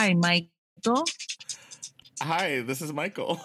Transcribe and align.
Hi, 0.00 0.14
Michael. 0.14 1.04
Hi, 2.22 2.62
this 2.62 2.80
is 2.80 2.90
Michael. 2.90 3.38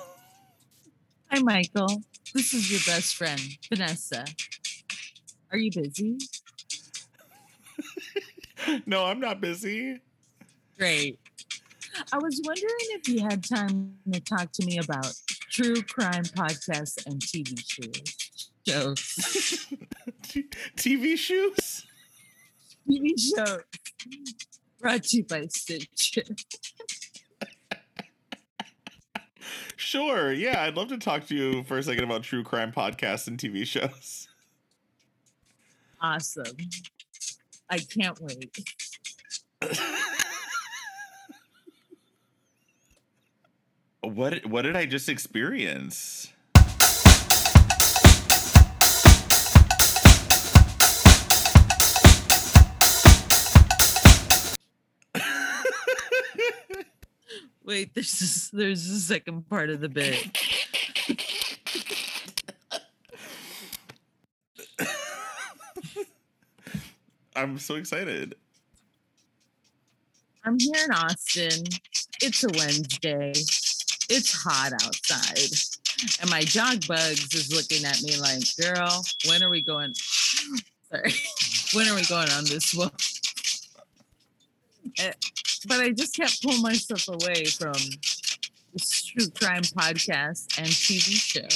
Hi, 1.30 1.40
Michael. 1.40 2.02
This 2.34 2.54
is 2.54 2.72
your 2.72 2.80
best 2.96 3.16
friend, 3.16 3.42
Vanessa. 3.68 4.24
Are 5.52 5.58
you 5.58 5.70
busy? 5.70 6.18
no, 8.86 9.04
I'm 9.04 9.20
not 9.20 9.42
busy. 9.42 10.00
Great. 10.80 11.20
I 12.14 12.20
was 12.20 12.40
wondering 12.46 12.88
if 12.92 13.10
you 13.10 13.20
had 13.20 13.44
time 13.44 13.96
to 14.14 14.22
talk 14.22 14.54
to 14.54 14.66
me 14.66 14.78
about 14.78 15.12
true 15.52 15.82
crime 15.82 16.24
podcasts 16.24 17.06
and 17.06 17.20
TV 17.20 17.60
shows. 17.68 18.50
Shows. 18.66 19.68
TV 20.78 21.18
shoes? 21.18 21.86
TV 22.90 23.20
shows. 23.20 23.62
Brought 24.86 25.02
to 25.02 25.18
you 25.18 25.24
by 25.24 25.48
Stitcher. 25.48 26.22
Sure. 29.78 30.32
Yeah, 30.32 30.62
I'd 30.62 30.76
love 30.76 30.90
to 30.90 31.00
talk 31.00 31.26
to 31.26 31.36
you 31.36 31.64
for 31.64 31.80
a 31.80 31.84
second 31.84 32.04
about 32.04 32.22
true 32.22 32.44
crime 32.44 32.72
podcasts 32.72 33.28
and 33.28 33.36
TV 33.36 33.66
shows. 33.66 34.28
Awesome. 36.00 36.56
I 37.68 37.80
can't 37.80 38.20
wait. 38.22 38.56
what 44.02 44.46
what 44.46 44.62
did 44.62 44.76
I 44.76 44.86
just 44.86 45.10
experience? 45.10 46.32
Wait, 57.66 57.96
there's 57.96 58.20
this, 58.20 58.50
there's 58.50 58.88
a 58.88 59.00
second 59.00 59.50
part 59.50 59.72
of 59.72 59.82
the 59.82 59.90
bit. 59.90 60.38
I'm 67.36 67.58
so 67.58 67.76
excited. 67.76 68.36
I'm 70.46 70.60
here 70.60 70.86
in 70.86 70.92
Austin. 70.92 71.64
It's 72.22 72.44
a 72.44 72.50
Wednesday. 72.56 73.34
It's 74.10 74.32
hot 74.32 74.74
outside. 74.74 76.22
And 76.22 76.30
my 76.30 76.44
dog 76.44 76.86
Bugs 76.88 77.34
is 77.34 77.52
looking 77.52 77.84
at 77.84 78.00
me 78.04 78.16
like, 78.18 78.44
girl, 78.62 79.04
when 79.28 79.42
are 79.42 79.50
we 79.50 79.64
going? 79.64 79.94
Sorry. 80.92 81.14
when 81.74 81.88
are 81.88 81.96
we 81.96 82.06
going 82.06 82.30
on 82.30 82.46
this 82.46 82.76
walk? 82.76 83.02
But 85.68 85.80
I 85.80 85.92
just 85.92 86.16
can't 86.16 86.38
pull 86.44 86.60
myself 86.62 87.08
away 87.08 87.46
from 87.46 87.74
this 88.74 89.06
true 89.06 89.30
crime 89.30 89.64
podcast 89.64 90.58
and 90.58 90.68
TV 90.68 91.16
show. 91.16 91.48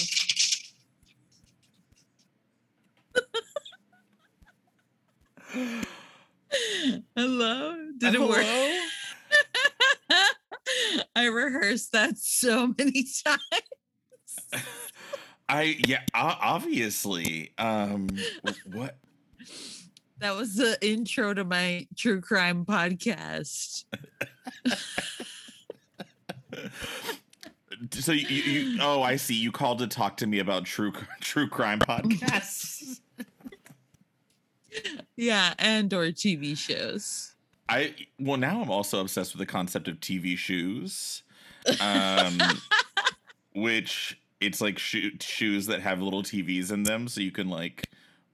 Hello? 7.15 7.77
Did 7.97 8.15
it 8.15 8.21
work? 8.21 8.45
I 11.15 11.25
rehearsed 11.25 11.91
that 11.91 12.17
so 12.17 12.73
many 12.77 13.05
times. 13.25 13.41
I 15.49 15.77
yeah, 15.87 16.01
obviously. 16.13 17.51
Um 17.57 18.07
what 18.71 18.97
That 20.19 20.35
was 20.35 20.55
the 20.55 20.77
intro 20.85 21.33
to 21.33 21.43
my 21.45 21.87
true 21.95 22.19
crime 22.19 22.65
podcast. 22.65 23.85
so 27.91 28.11
you, 28.11 28.27
you, 28.27 28.43
you 28.43 28.79
oh 28.81 29.01
I 29.01 29.15
see 29.15 29.35
you 29.35 29.51
called 29.51 29.79
to 29.79 29.87
talk 29.87 30.17
to 30.17 30.27
me 30.27 30.39
about 30.39 30.65
true 30.65 30.91
true 31.21 31.47
crime 31.47 31.79
podcasts. 31.79 32.99
Yeah, 35.15 35.53
and 35.57 35.93
or 35.93 36.07
TV 36.07 36.57
shows. 36.57 37.35
I 37.69 37.95
well 38.19 38.37
now 38.37 38.61
I'm 38.61 38.71
also 38.71 38.99
obsessed 38.99 39.33
with 39.33 39.39
the 39.39 39.45
concept 39.45 39.87
of 39.87 39.99
TV 39.99 40.37
shoes. 40.37 41.23
Um 41.79 42.39
which 43.53 44.19
it's 44.41 44.61
like 44.61 44.79
shoe, 44.79 45.11
shoes 45.19 45.65
that 45.67 45.81
have 45.81 46.01
little 46.01 46.23
TVs 46.23 46.71
in 46.71 46.83
them 46.83 47.07
so 47.07 47.21
you 47.21 47.31
can 47.31 47.49
like 47.49 47.89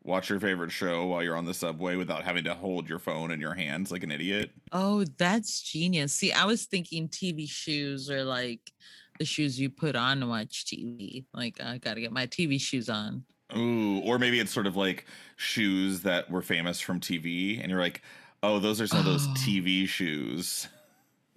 watch 0.05 0.29
your 0.29 0.39
favorite 0.39 0.71
show 0.71 1.05
while 1.07 1.23
you're 1.23 1.35
on 1.35 1.45
the 1.45 1.53
subway 1.53 1.95
without 1.95 2.23
having 2.23 2.43
to 2.45 2.53
hold 2.53 2.87
your 2.87 2.99
phone 2.99 3.31
in 3.31 3.39
your 3.41 3.55
hands 3.55 3.91
like 3.91 4.03
an 4.03 4.11
idiot. 4.11 4.51
Oh, 4.71 5.03
that's 5.17 5.61
genius. 5.61 6.13
See, 6.13 6.31
I 6.31 6.45
was 6.45 6.65
thinking 6.65 7.09
TV 7.09 7.49
shoes 7.49 8.09
are 8.09 8.23
like 8.23 8.71
the 9.19 9.25
shoes 9.25 9.59
you 9.59 9.69
put 9.69 9.95
on 9.95 10.19
to 10.19 10.27
watch 10.27 10.65
TV. 10.65 11.25
Like, 11.33 11.59
I 11.61 11.77
got 11.79 11.95
to 11.95 12.01
get 12.01 12.11
my 12.11 12.27
TV 12.27 12.59
shoes 12.61 12.89
on. 12.89 13.25
Ooh, 13.55 13.99
or 14.01 14.19
maybe 14.19 14.39
it's 14.39 14.51
sort 14.51 14.67
of 14.67 14.75
like 14.75 15.05
shoes 15.37 16.01
that 16.01 16.29
were 16.29 16.41
famous 16.41 16.79
from 16.79 16.99
TV 16.99 17.59
and 17.61 17.69
you're 17.69 17.79
like, 17.79 18.01
"Oh, 18.43 18.59
those 18.59 18.81
are 18.81 18.87
some 18.87 18.99
of 18.99 19.05
those 19.05 19.27
Oh. 19.27 19.33
TV 19.37 19.87
shoes." 19.87 20.67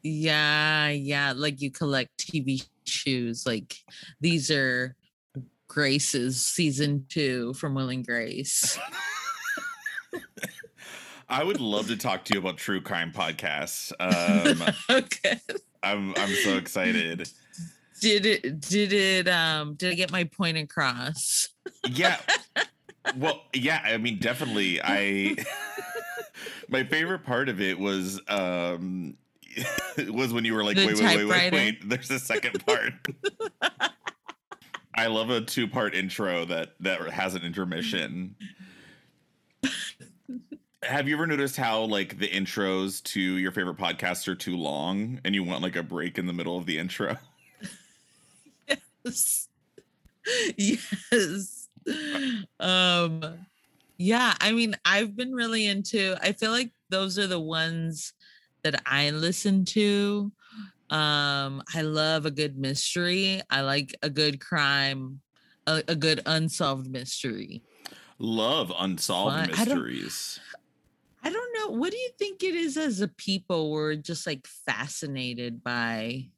Yeah, 0.03 0.89
yeah. 0.89 1.33
Like 1.37 1.61
you 1.61 1.71
collect 1.71 2.17
TV 2.19 2.67
shoes. 2.87 3.45
Like 3.47 3.77
these 4.21 4.51
are 4.51 4.97
Grace's 5.69 6.43
season 6.43 7.07
two 7.09 7.53
from 7.55 7.75
Will 7.75 7.91
and 7.91 8.05
Grace. 8.05 8.79
I 11.29 11.45
would 11.45 11.61
love 11.61 11.89
to 11.89 11.97
talk 11.97 12.25
to 12.25 12.35
you 12.35 12.41
about 12.41 12.57
true 12.57 12.81
crime 12.81 13.13
podcasts. 13.13 13.93
Um, 14.01 14.75
okay. 14.91 15.39
I'm 15.83 16.15
I'm 16.17 16.35
so 16.35 16.57
excited. 16.57 17.29
Did 18.01 18.27
it 18.27 18.61
did 18.61 18.93
it 18.93 19.29
um 19.29 19.75
did 19.75 19.93
I 19.93 19.95
get 19.95 20.11
my 20.11 20.25
point 20.25 20.57
across? 20.57 21.49
Yeah. 21.89 22.19
Well, 23.17 23.41
yeah, 23.55 23.81
I 23.83 23.97
mean 23.97 24.19
definitely 24.19 24.83
I 24.85 25.35
my 26.69 26.85
favorite 26.85 27.25
part 27.25 27.49
of 27.49 27.59
it 27.59 27.79
was 27.79 28.21
um 28.29 29.17
was 30.11 30.35
when 30.35 30.45
you 30.45 30.53
were 30.53 30.63
like 30.63 30.77
The 30.77 30.87
wait 30.87 31.01
wait 31.01 31.17
wait 31.17 31.27
wait 31.27 31.53
wait 31.53 31.89
there's 31.89 32.11
a 32.11 32.19
second 32.19 32.67
part. 32.67 32.93
I 34.99 35.07
love 35.07 35.31
a 35.31 35.41
two-part 35.41 35.95
intro 35.95 36.45
that 36.47 36.75
that 36.81 37.01
has 37.11 37.37
an 37.37 37.43
intermission. 37.43 38.35
Have 40.83 41.07
you 41.07 41.15
ever 41.15 41.25
noticed 41.25 41.57
how 41.57 41.83
like 41.83 42.19
the 42.19 42.27
intros 42.27 43.01
to 43.05 43.21
your 43.21 43.53
favorite 43.53 43.77
podcasts 43.77 44.27
are 44.27 44.35
too 44.35 44.57
long 44.57 45.21
and 45.25 45.37
you 45.37 45.45
want 45.45 45.63
like 45.63 45.77
a 45.77 45.85
break 45.85 46.19
in 46.19 46.27
the 46.27 46.33
middle 46.33 46.59
of 46.59 46.67
the 46.67 46.79
intro? 46.79 47.17
yes. 49.05 49.49
yes. 50.57 51.69
Um 52.59 53.47
yeah, 53.99 54.35
I 54.41 54.51
mean, 54.51 54.75
I've 54.85 55.17
been 55.17 55.33
really 55.33 55.67
into 55.67 56.17
I 56.21 56.33
feel 56.33 56.51
like 56.51 56.73
those 56.89 57.21
are 57.21 57.29
the 57.29 57.39
ones 57.39 58.15
that 58.65 58.83
I 58.85 59.11
listen 59.11 59.65
to. 59.67 60.33
Um 60.91 61.63
I 61.75 61.83
love 61.83 62.27
a 62.27 62.31
good 62.31 62.57
mystery. 62.57 63.43
I 63.51 63.61
like 63.61 63.95
a 64.03 64.11
good 64.11 64.41
crime, 64.41 65.21
a, 65.67 65.83
a 65.89 65.95
good 65.95 66.21
unsolved 66.27 66.91
mystery. 66.91 67.63
Love 68.19 68.73
unsolved 68.79 69.37
Fun. 69.37 69.51
I 69.55 69.65
don't- 69.65 69.75
mysteries. 69.75 70.41
I 71.23 71.31
don't 71.31 71.53
know. 71.55 71.77
What 71.77 71.91
do 71.91 71.99
you 71.99 72.11
think 72.17 72.43
it 72.45 72.55
is 72.55 72.77
as 72.77 73.01
a 73.01 73.09
people? 73.09 73.71
We're 73.73 73.97
just 73.97 74.25
like 74.27 74.47
fascinated 74.47 75.63
by 75.65 76.29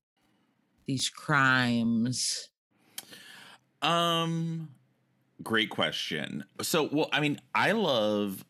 these 0.87 1.11
crimes. 1.11 2.49
Um, 3.83 4.71
great 5.43 5.71
question. 5.71 6.45
So, 6.63 6.89
well, 6.91 7.09
I 7.13 7.21
mean, 7.21 7.41
I 7.55 7.73
love. 7.73 8.45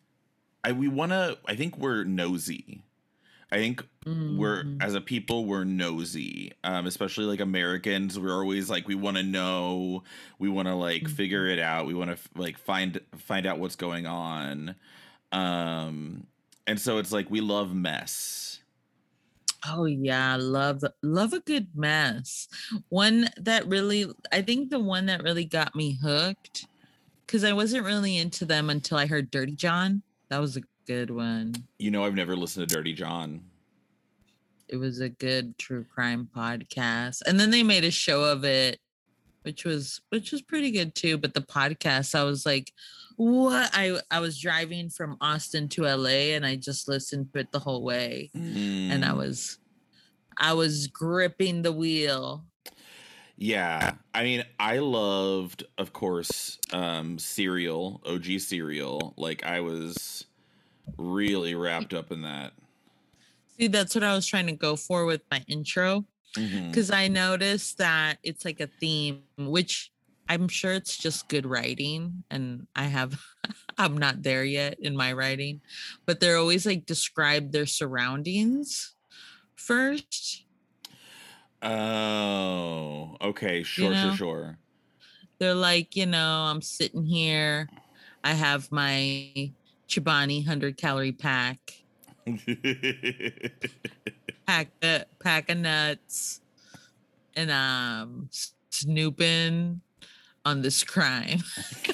I 0.62 0.72
we 0.72 0.88
want 0.88 1.12
to. 1.12 1.38
I 1.46 1.56
think 1.56 1.78
we're 1.78 2.04
nosy. 2.04 2.84
I 3.52 3.56
think 3.56 3.84
we're 4.26 4.64
Mhm. 4.64 4.76
as 4.80 4.94
a 4.94 5.00
people 5.00 5.44
we're 5.44 5.64
nosy. 5.64 6.52
Um, 6.64 6.86
especially 6.86 7.24
like 7.26 7.40
Americans, 7.40 8.18
we're 8.18 8.34
always 8.34 8.70
like 8.70 8.86
we 8.88 8.94
want 8.94 9.16
to 9.16 9.22
know. 9.22 10.04
We 10.38 10.48
want 10.48 10.68
to 10.68 10.74
like 10.74 11.08
figure 11.08 11.46
it 11.48 11.58
out. 11.58 11.86
We 11.86 11.94
want 11.94 12.10
to 12.16 12.18
like 12.36 12.58
find 12.58 13.00
find 13.18 13.46
out 13.46 13.58
what's 13.58 13.76
going 13.76 14.06
on. 14.06 14.76
Um, 15.32 16.26
and 16.66 16.80
so 16.80 16.98
it's 16.98 17.12
like 17.12 17.30
we 17.30 17.40
love 17.40 17.74
mess. 17.74 18.60
Oh 19.66 19.84
yeah, 19.84 20.36
love 20.36 20.82
love 21.02 21.32
a 21.32 21.40
good 21.40 21.68
mess. 21.76 22.48
One 22.88 23.28
that 23.36 23.66
really 23.66 24.06
I 24.32 24.42
think 24.42 24.70
the 24.70 24.80
one 24.80 25.06
that 25.06 25.22
really 25.22 25.44
got 25.44 25.74
me 25.76 25.98
hooked 26.02 26.66
cuz 27.28 27.44
I 27.44 27.52
wasn't 27.52 27.84
really 27.86 28.16
into 28.18 28.46
them 28.46 28.70
until 28.70 28.98
I 28.98 29.06
heard 29.06 29.30
Dirty 29.30 29.54
John. 29.56 30.02
That 30.30 30.38
was 30.40 30.56
a 30.56 30.62
good 30.90 31.10
one. 31.10 31.54
You 31.78 31.92
know, 31.92 32.04
I've 32.04 32.14
never 32.16 32.34
listened 32.34 32.68
to 32.68 32.74
Dirty 32.74 32.92
John. 32.92 33.42
It 34.68 34.76
was 34.76 34.98
a 35.00 35.08
good 35.08 35.56
true 35.56 35.84
crime 35.84 36.28
podcast. 36.34 37.22
And 37.26 37.38
then 37.38 37.50
they 37.50 37.62
made 37.62 37.84
a 37.84 37.90
show 37.92 38.24
of 38.24 38.44
it 38.44 38.78
which 39.42 39.64
was 39.64 40.02
which 40.10 40.32
was 40.32 40.42
pretty 40.42 40.70
good 40.70 40.94
too, 40.94 41.16
but 41.16 41.32
the 41.32 41.40
podcast 41.40 42.14
I 42.14 42.24
was 42.24 42.44
like, 42.44 42.72
what 43.16 43.70
I 43.72 43.98
I 44.10 44.20
was 44.20 44.38
driving 44.38 44.90
from 44.90 45.16
Austin 45.20 45.68
to 45.70 45.86
LA 45.86 46.34
and 46.34 46.44
I 46.44 46.56
just 46.56 46.88
listened 46.88 47.32
to 47.32 47.40
it 47.40 47.52
the 47.52 47.58
whole 47.60 47.82
way 47.82 48.30
and 48.34 49.02
I 49.04 49.12
Mm, 49.12 49.16
was 49.16 49.58
I 50.36 50.52
was 50.54 50.88
gripping 50.88 51.62
the 51.62 51.72
wheel. 51.72 52.44
yeah. 53.36 53.94
I 54.14 54.24
mean, 54.24 54.44
I 54.58 54.78
loved, 54.78 55.64
of 55.78 55.92
course, 55.92 56.58
um, 56.72 57.18
Serial, 57.18 58.02
OG 58.04 58.40
Serial. 58.40 59.14
Like 59.16 59.44
I 59.44 59.60
was 59.60 60.26
really 60.98 61.54
wrapped 61.54 61.94
up 61.94 62.12
in 62.12 62.22
that. 62.22 62.52
See, 63.58 63.68
that's 63.68 63.94
what 63.94 64.04
I 64.04 64.14
was 64.14 64.26
trying 64.26 64.46
to 64.46 64.52
go 64.52 64.76
for 64.76 65.04
with 65.04 65.22
my 65.30 65.44
intro 65.46 66.04
mm-hmm. 66.36 66.68
because 66.68 66.90
I 66.90 67.08
noticed 67.08 67.78
that 67.78 68.18
it's 68.22 68.44
like 68.44 68.60
a 68.60 68.68
theme, 68.80 69.22
which 69.36 69.92
I'm 70.28 70.48
sure 70.48 70.72
it's 70.72 70.96
just 70.96 71.28
good 71.28 71.44
writing. 71.44 72.24
And 72.30 72.66
I 72.76 72.84
have, 72.84 73.20
I'm 73.78 73.98
not 73.98 74.22
there 74.22 74.44
yet 74.44 74.78
in 74.80 74.96
my 74.96 75.12
writing, 75.12 75.60
but 76.06 76.20
they're 76.20 76.38
always 76.38 76.66
like 76.66 76.86
describe 76.86 77.52
their 77.52 77.66
surroundings 77.66 78.94
first. 79.56 80.44
Oh, 81.62 83.16
okay. 83.20 83.62
Sure, 83.62 83.90
know? 83.90 84.08
sure, 84.10 84.16
sure. 84.16 84.58
They're 85.38 85.54
like, 85.54 85.96
you 85.96 86.06
know, 86.06 86.44
I'm 86.46 86.62
sitting 86.62 87.04
here, 87.04 87.68
I 88.22 88.34
have 88.34 88.70
my 88.70 89.52
Chobani 89.90 90.38
100 90.38 90.76
calorie 90.76 91.10
pack, 91.10 91.58
pack, 94.46 94.68
a 94.82 95.04
pack 95.18 95.50
of 95.50 95.58
nuts, 95.58 96.40
and 97.34 97.50
um 97.50 98.28
snooping 98.70 99.80
on 100.44 100.62
this 100.62 100.84
crime. 100.84 101.40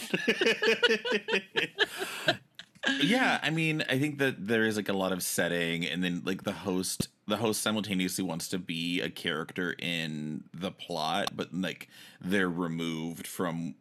yeah, 3.00 3.40
I 3.42 3.48
mean, 3.48 3.82
I 3.88 3.98
think 3.98 4.18
that 4.18 4.46
there 4.46 4.64
is 4.64 4.76
like 4.76 4.90
a 4.90 4.92
lot 4.92 5.12
of 5.12 5.22
setting, 5.22 5.86
and 5.86 6.04
then 6.04 6.20
like 6.26 6.44
the 6.44 6.52
host, 6.52 7.08
the 7.26 7.38
host 7.38 7.62
simultaneously 7.62 8.24
wants 8.24 8.48
to 8.48 8.58
be 8.58 9.00
a 9.00 9.08
character 9.08 9.74
in 9.78 10.44
the 10.52 10.70
plot, 10.70 11.30
but 11.34 11.54
like 11.54 11.88
they're 12.20 12.50
removed 12.50 13.26
from. 13.26 13.74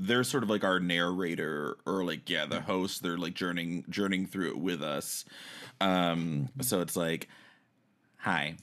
They're 0.00 0.24
sort 0.24 0.44
of 0.44 0.50
like 0.50 0.62
our 0.62 0.78
narrator, 0.78 1.76
or 1.84 2.04
like 2.04 2.30
yeah, 2.30 2.46
the 2.46 2.60
host. 2.60 3.02
They're 3.02 3.18
like 3.18 3.34
journeying 3.34 3.84
journeying 3.88 4.26
through 4.26 4.50
it 4.50 4.58
with 4.58 4.82
us. 4.82 5.24
Um, 5.80 6.48
so 6.60 6.80
it's 6.80 6.96
like, 6.96 7.28
hi, 8.18 8.56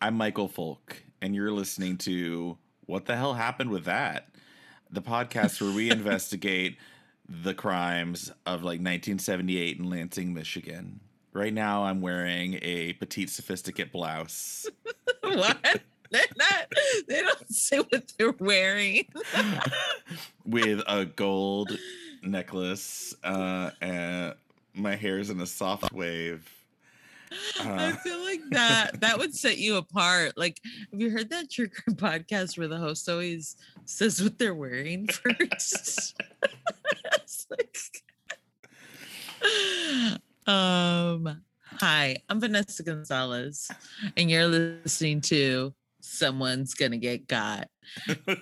I'm 0.00 0.16
Michael 0.16 0.48
Folk, 0.48 1.02
and 1.20 1.34
you're 1.34 1.52
listening 1.52 1.98
to 1.98 2.56
what 2.86 3.04
the 3.04 3.16
hell 3.16 3.34
happened 3.34 3.70
with 3.70 3.84
that? 3.84 4.28
The 4.90 5.02
podcast 5.02 5.60
where 5.60 5.74
we 5.74 5.90
investigate 5.92 6.78
the 7.28 7.54
crimes 7.54 8.30
of 8.46 8.62
like 8.62 8.80
1978 8.80 9.78
in 9.78 9.90
Lansing, 9.90 10.34
Michigan. 10.34 11.00
Right 11.32 11.54
now, 11.54 11.84
I'm 11.84 12.00
wearing 12.00 12.58
a 12.62 12.94
petite 12.94 13.30
sophisticate 13.30 13.92
blouse 13.92 14.66
what? 15.22 15.82
They're 16.12 16.24
not, 16.36 16.66
they 17.08 17.20
don't 17.22 17.50
say 17.54 17.78
what 17.78 18.12
they're 18.18 18.32
wearing. 18.32 19.06
with 20.44 20.82
a 20.88 21.04
gold 21.04 21.76
necklace. 22.22 23.14
Uh, 23.22 23.70
and 23.80 24.34
my 24.74 24.96
hair's 24.96 25.30
in 25.30 25.40
a 25.40 25.46
soft 25.46 25.92
wave. 25.92 26.48
I 27.60 27.92
Uh, 27.92 27.96
feel 27.98 28.18
like 28.24 28.40
that 28.50 29.00
that 29.02 29.16
would 29.18 29.36
set 29.36 29.58
you 29.58 29.76
apart. 29.76 30.36
Like, 30.36 30.60
have 30.90 31.00
you 31.00 31.10
heard 31.10 31.30
that 31.30 31.48
true 31.48 31.68
crime 31.68 31.94
podcast 31.94 32.58
where 32.58 32.66
the 32.66 32.76
host 32.78 33.08
always 33.08 33.54
says 33.84 34.20
what 34.20 34.36
they're 34.36 34.52
wearing 34.54 35.06
first? 35.08 36.16
Like- 37.50 38.02
um, 40.46 41.42
hi, 41.78 42.16
I'm 42.28 42.40
Vanessa 42.40 42.82
Gonzalez, 42.82 43.70
and 44.16 44.28
you're 44.30 44.46
listening 44.48 45.20
to 45.22 45.72
Someone's 46.00 46.74
Gonna 46.74 46.96
Get 46.98 47.26
Got, 47.28 47.68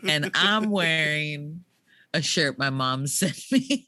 and 0.07 0.31
I'm 0.35 0.71
wearing 0.71 1.65
a 2.15 2.23
shirt 2.23 2.59
my 2.59 2.71
mom 2.71 3.07
sent 3.07 3.41
me. 3.53 3.85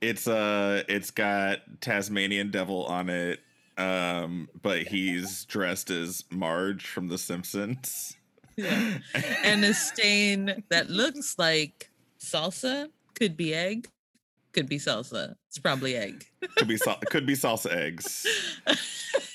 it's 0.00 0.26
uh 0.26 0.82
it's 0.88 1.10
got 1.10 1.60
Tasmanian 1.80 2.50
devil 2.50 2.84
on 2.86 3.08
it. 3.08 3.40
Um, 3.78 4.48
but 4.60 4.82
he's 4.82 5.46
dressed 5.46 5.88
as 5.90 6.24
Marge 6.30 6.86
from 6.86 7.08
The 7.08 7.16
Simpsons. 7.16 8.14
Yeah. 8.56 8.98
and 9.42 9.64
a 9.64 9.72
stain 9.72 10.64
that 10.68 10.90
looks 10.90 11.38
like 11.38 11.90
salsa 12.22 12.88
could 13.14 13.34
be 13.36 13.54
egg 13.54 13.88
could 14.52 14.68
be 14.68 14.76
salsa 14.76 15.34
it's 15.48 15.56
probably 15.58 15.94
egg 15.96 16.26
could 16.56 16.68
be 16.68 16.76
sal- 16.76 16.98
could 17.08 17.24
be 17.24 17.32
salsa 17.34 17.72
eggs. 17.72 18.26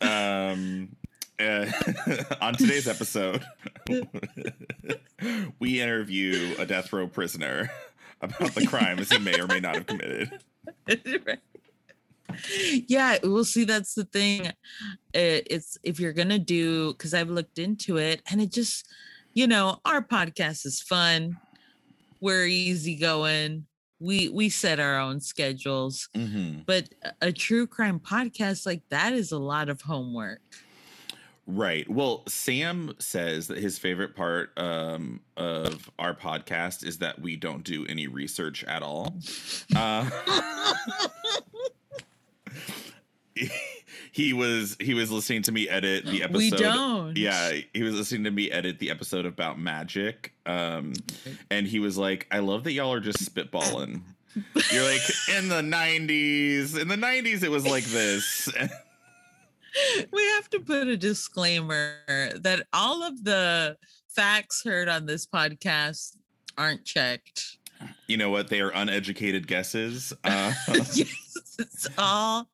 Um, 0.00 0.96
uh, 1.40 1.66
on 2.40 2.54
today's 2.54 2.86
episode, 2.86 3.44
we 5.58 5.80
interview 5.80 6.54
a 6.58 6.66
death 6.66 6.92
row 6.92 7.06
prisoner 7.06 7.70
about 8.20 8.54
the 8.54 8.66
crimes 8.66 9.10
he 9.10 9.18
may 9.18 9.40
or 9.40 9.46
may 9.46 9.60
not 9.60 9.74
have 9.74 9.86
committed. 9.86 10.40
Yeah 12.88 13.18
we'll 13.22 13.44
see 13.44 13.64
that's 13.64 13.94
the 13.94 14.04
thing. 14.04 14.50
It's 15.12 15.78
if 15.84 16.00
you're 16.00 16.12
gonna 16.12 16.38
do 16.38 16.92
because 16.92 17.14
i've 17.14 17.30
looked 17.30 17.60
into 17.60 17.96
it 17.98 18.22
and 18.28 18.40
it 18.40 18.50
just 18.50 18.88
you 19.34 19.46
know 19.46 19.78
our 19.84 20.02
podcast 20.02 20.66
is 20.66 20.80
fun. 20.80 21.36
We're 22.20 22.46
easygoing 22.46 23.66
we 24.00 24.28
we 24.28 24.48
set 24.48 24.80
our 24.80 24.98
own 24.98 25.20
schedules 25.20 26.08
hmm 26.14 26.58
but 26.66 26.88
a- 27.02 27.28
a 27.28 27.32
true 27.32 27.66
crime 27.66 28.00
podcast 28.00 28.66
like 28.66 28.82
that 28.88 29.12
is 29.12 29.32
a 29.32 29.38
lot 29.38 29.68
of 29.68 29.80
homework 29.82 30.40
Right. 31.46 31.86
Well, 31.90 32.22
Sam 32.26 32.94
says 32.98 33.48
that 33.48 33.58
his 33.58 33.78
favorite 33.78 34.16
part 34.16 34.58
um, 34.58 35.20
of 35.36 35.90
our 35.98 36.14
podcast 36.14 36.86
is 36.86 36.96
that 37.00 37.20
we 37.20 37.36
don't 37.36 37.62
do 37.62 37.84
any 37.86 38.06
research 38.06 38.64
at 38.64 38.82
all. 38.82 39.14
Uh, 39.76 40.08
he 44.14 44.32
was 44.32 44.76
he 44.78 44.94
was 44.94 45.10
listening 45.10 45.42
to 45.42 45.50
me 45.50 45.68
edit 45.68 46.06
the 46.06 46.22
episode. 46.22 46.38
we 46.38 46.50
don't 46.50 47.16
Yeah, 47.18 47.58
he 47.72 47.82
was 47.82 47.96
listening 47.96 48.22
to 48.24 48.30
me 48.30 48.48
edit 48.48 48.78
the 48.78 48.90
episode 48.90 49.26
about 49.26 49.58
magic. 49.58 50.32
Um, 50.46 50.92
and 51.50 51.66
he 51.66 51.80
was 51.80 51.98
like, 51.98 52.28
I 52.30 52.38
love 52.38 52.62
that 52.62 52.72
y'all 52.72 52.92
are 52.92 53.00
just 53.00 53.18
spitballing. 53.18 54.02
You're 54.70 54.84
like, 54.84 55.00
in 55.36 55.48
the 55.48 55.62
90s, 55.62 56.80
in 56.80 56.86
the 56.86 56.94
90s, 56.94 57.42
it 57.42 57.50
was 57.50 57.66
like 57.66 57.82
this. 57.86 58.48
we 60.12 60.22
have 60.34 60.48
to 60.50 60.60
put 60.60 60.86
a 60.86 60.96
disclaimer 60.96 61.96
that 62.36 62.68
all 62.72 63.02
of 63.02 63.24
the 63.24 63.76
facts 64.14 64.62
heard 64.64 64.88
on 64.88 65.06
this 65.06 65.26
podcast 65.26 66.16
aren't 66.56 66.84
checked. 66.84 67.58
you 68.06 68.16
know 68.16 68.30
what? 68.30 68.46
They 68.46 68.60
are 68.60 68.70
uneducated 68.70 69.48
guesses. 69.48 70.12
Uh, 70.24 70.52
yes, 70.94 71.23
it's 71.58 71.88
all 71.98 72.48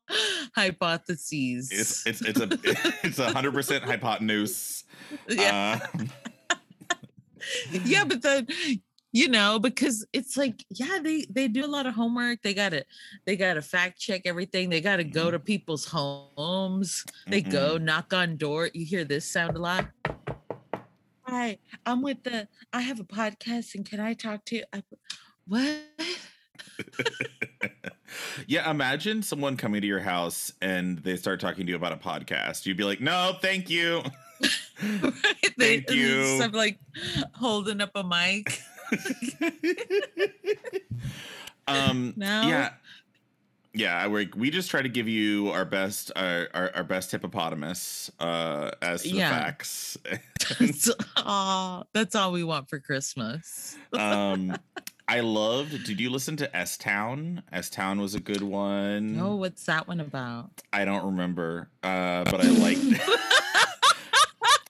hypotheses. 0.55 1.69
it's, 1.71 2.05
it's, 2.05 2.21
it's 2.21 2.39
a, 2.39 2.49
it's 3.07 3.19
a 3.19 3.31
hundred 3.31 3.53
percent 3.53 3.83
hypotenuse. 3.83 4.83
yeah, 5.29 5.79
Uh, 5.93 6.55
yeah, 7.85 8.03
but 8.03 8.21
then 8.21 8.47
you 9.13 9.27
know 9.27 9.59
because 9.59 10.05
it's 10.13 10.37
like 10.37 10.63
yeah 10.69 10.99
they 11.01 11.25
they 11.29 11.47
do 11.47 11.65
a 11.65 11.67
lot 11.67 11.85
of 11.85 11.93
homework. 11.93 12.41
They 12.41 12.53
gotta 12.53 12.85
they 13.25 13.35
gotta 13.35 13.61
fact 13.61 13.99
check 13.99 14.21
everything. 14.25 14.69
They 14.69 14.81
gotta 14.81 15.03
go 15.03 15.31
to 15.31 15.39
people's 15.39 15.85
homes. 15.85 17.03
They 17.27 17.41
mhm. 17.41 17.51
go 17.51 17.77
knock 17.77 18.13
on 18.13 18.37
door. 18.37 18.69
You 18.73 18.85
hear 18.85 19.03
this 19.03 19.29
sound 19.31 19.57
a 19.57 19.59
lot? 19.59 19.87
Hi 21.23 21.57
i'm 21.85 22.01
with 22.01 22.23
the 22.23 22.47
i 22.73 22.81
have 22.81 22.99
a 22.99 23.03
podcast 23.03 23.75
and 23.75 23.89
can 23.89 23.99
i 23.99 24.13
talk 24.13 24.43
to 24.45 24.57
you? 24.57 24.63
I, 24.73 24.83
what 25.47 25.79
yeah, 28.47 28.69
imagine 28.69 29.21
someone 29.23 29.57
coming 29.57 29.81
to 29.81 29.87
your 29.87 29.99
house 29.99 30.51
and 30.61 30.99
they 30.99 31.15
start 31.15 31.39
talking 31.39 31.65
to 31.65 31.69
you 31.71 31.75
about 31.75 31.91
a 31.93 31.97
podcast. 31.97 32.65
You'd 32.65 32.77
be 32.77 32.83
like, 32.83 33.01
no, 33.01 33.33
thank 33.41 33.69
you. 33.69 34.01
right 34.01 34.11
they, 35.57 35.81
Thank 35.81 35.91
you. 35.91 36.41
i'm 36.41 36.51
like 36.51 36.79
holding 37.35 37.79
up 37.79 37.91
a 37.93 38.03
mic 38.03 38.59
um, 41.67 42.13
No? 42.17 42.41
yeah. 42.47 42.69
Yeah, 43.73 44.07
we 44.07 44.29
we 44.35 44.49
just 44.49 44.69
try 44.69 44.81
to 44.81 44.89
give 44.89 45.07
you 45.07 45.49
our 45.51 45.63
best 45.63 46.11
our, 46.17 46.49
our, 46.53 46.71
our 46.75 46.83
best 46.83 47.09
hippopotamus 47.11 48.11
uh 48.19 48.71
as 48.81 49.03
to 49.03 49.09
the 49.11 49.15
Yeah. 49.15 49.29
facts. 49.29 49.97
that's, 50.59 50.89
all, 51.15 51.87
that's 51.93 52.13
all 52.15 52.33
we 52.33 52.43
want 52.43 52.67
for 52.69 52.79
christmas 52.79 53.77
um 53.93 54.57
I 55.11 55.19
loved 55.19 55.83
did 55.83 55.99
you 55.99 56.09
listen 56.09 56.37
to 56.37 56.55
S 56.55 56.77
Town? 56.77 57.43
S 57.51 57.69
Town 57.69 57.99
was 57.99 58.15
a 58.15 58.19
good 58.19 58.41
one. 58.41 59.17
oh 59.19 59.35
what's 59.35 59.65
that 59.65 59.87
one 59.87 59.99
about 59.99 60.49
I 60.71 60.85
don't 60.85 61.05
remember. 61.05 61.69
Uh 61.83 62.23
but 62.25 62.43
I 62.45 62.49
liked 62.49 62.79
it. 62.83 63.01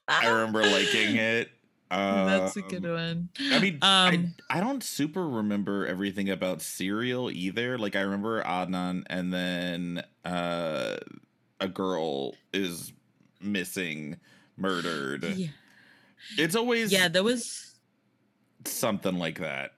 I 0.07 0.27
remember 0.27 0.63
liking 0.63 1.15
it. 1.15 1.49
That's 1.89 2.55
a 2.57 2.61
good 2.61 2.85
Um, 2.85 2.91
one. 2.91 3.29
I 3.51 3.59
mean, 3.59 3.77
I, 3.81 4.15
Um, 4.15 4.33
I 4.49 4.59
don't 4.61 4.83
super 4.83 5.27
remember 5.27 5.85
everything 5.85 6.29
about 6.29 6.61
Serial 6.61 7.29
either. 7.29 7.77
Like 7.77 7.95
I 7.95 8.01
remember 8.01 8.41
Adnan, 8.43 9.03
and 9.07 9.33
then 9.33 10.03
uh, 10.25 10.97
a 11.59 11.67
girl 11.67 12.35
is 12.53 12.93
missing, 13.41 14.17
murdered. 14.57 15.23
yeah, 15.35 15.47
It's 16.37 16.55
always 16.55 16.91
yeah, 16.93 17.07
there 17.09 17.23
was 17.23 17.75
something 18.65 19.17
like 19.17 19.39
that. 19.39 19.73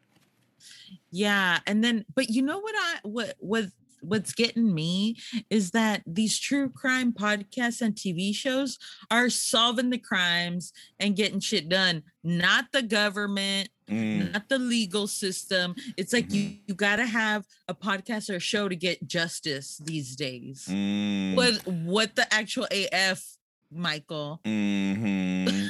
Yeah, 1.14 1.60
and 1.68 1.84
then 1.84 2.06
but 2.16 2.30
you 2.30 2.42
know 2.42 2.60
what 2.60 2.74
I 2.76 3.00
what 3.04 3.36
what 3.38 3.66
what's 4.02 4.34
getting 4.34 4.74
me 4.74 5.16
is 5.52 5.72
that 5.72 6.02
these 6.08 6.38
true 6.40 6.70
crime 6.70 7.14
podcasts 7.14 7.82
and 7.82 7.96
TV 7.96 8.34
shows 8.36 8.78
are 9.12 9.30
solving 9.30 9.92
the 9.92 9.98
crimes 10.00 10.74
and 11.00 11.16
getting 11.16 11.40
shit 11.40 11.70
done, 11.70 12.02
not 12.24 12.66
the 12.74 12.82
government, 12.82 13.70
Mm, 13.90 14.32
not 14.32 14.48
the 14.50 14.58
legal 14.58 15.08
system. 15.08 15.76
It's 15.98 16.14
like 16.14 16.34
you 16.34 16.40
Mhm. 16.46 16.58
you 16.70 16.74
got 16.74 16.96
to 16.96 17.06
have 17.06 17.46
a 17.68 17.76
podcast 17.76 18.30
or 18.30 18.38
a 18.38 18.40
show 18.40 18.68
to 18.70 18.76
get 18.78 19.06
justice 19.06 19.78
these 19.84 20.16
days. 20.16 20.66
mm, 20.70 21.36
What 21.36 21.68
what 21.68 22.16
the 22.16 22.26
actual 22.34 22.66
AF 22.72 23.22
Michael? 23.70 24.40
mhm. 24.46 25.70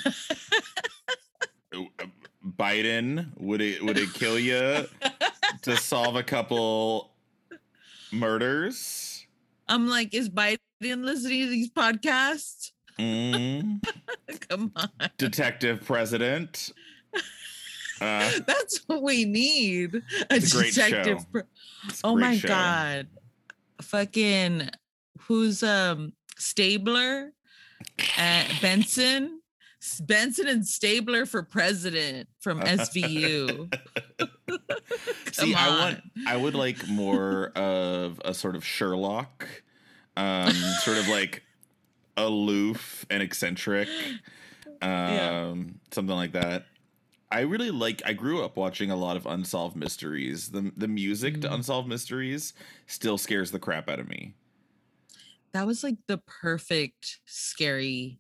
Uh, 1.74 1.84
Biden 2.46 3.32
would 3.40 3.62
it 3.62 3.84
would 3.84 3.98
it 3.98 4.14
kill 4.14 4.38
you 4.38 4.86
to 5.64 5.78
solve 5.78 6.16
a 6.16 6.24
couple 6.24 7.12
murders? 8.12 9.26
I'm 9.68 9.88
like, 9.88 10.14
is 10.14 10.30
Biden 10.30 10.60
listening 10.82 11.44
to 11.46 11.50
these 11.50 11.70
podcasts? 11.72 12.72
Mm. 13.00 13.84
Come 14.50 14.72
on. 14.76 14.90
Detective 15.18 15.84
President. 15.84 16.72
Uh, 18.02 18.32
That's 18.46 18.80
what 18.88 19.02
we 19.02 19.26
need. 19.26 19.96
A 19.96 20.02
It's 20.36 20.54
a 20.54 20.58
great 20.58 20.74
detective. 20.74 21.26
it's 21.86 22.02
a 22.04 22.08
oh 22.08 22.16
my 22.18 22.38
show. 22.38 22.48
god. 22.50 23.08
Fucking 23.82 24.70
who's 25.22 25.64
um 25.64 26.14
Stabler? 26.38 27.32
Uh, 28.18 28.44
Benson? 28.62 29.42
Benson 30.02 30.48
and 30.48 30.66
Stabler 30.68 31.26
for 31.26 31.44
president 31.44 32.30
from 32.40 32.60
SVU. 32.62 33.70
See, 35.32 35.54
Come 35.54 35.56
I 35.56 35.70
want 35.70 36.02
I 36.28 36.38
would 36.38 36.54
like 36.56 36.88
more 36.88 37.48
of 37.56 38.22
a 38.24 38.34
sort 38.34 38.56
of 38.56 38.64
Sherlock, 38.66 39.48
um, 40.16 40.54
sort 40.84 40.98
of 40.98 41.08
like 41.08 41.44
aloof 42.18 43.06
and 43.10 43.24
eccentric, 43.24 43.88
um, 44.82 44.82
Yeah. 44.82 45.54
something 45.92 46.16
like 46.16 46.34
that. 46.34 46.66
I 47.32 47.42
really 47.42 47.72
like. 47.72 48.02
I 48.06 48.14
grew 48.14 48.44
up 48.44 48.56
watching 48.58 48.92
a 48.92 48.96
lot 48.96 49.18
of 49.18 49.26
unsolved 49.26 49.76
mysteries. 49.76 50.52
The 50.52 50.72
the 50.78 50.88
music 50.88 51.42
to 51.42 51.48
Mhm. 51.50 51.56
unsolved 51.56 51.88
mysteries 51.88 52.54
still 52.86 53.18
scares 53.18 53.50
the 53.52 53.60
crap 53.60 53.90
out 53.90 54.00
of 54.00 54.08
me. 54.08 54.36
That 55.54 55.66
was 55.68 55.84
like 55.84 55.98
the 56.08 56.18
perfect 56.20 57.20
scary 57.26 58.20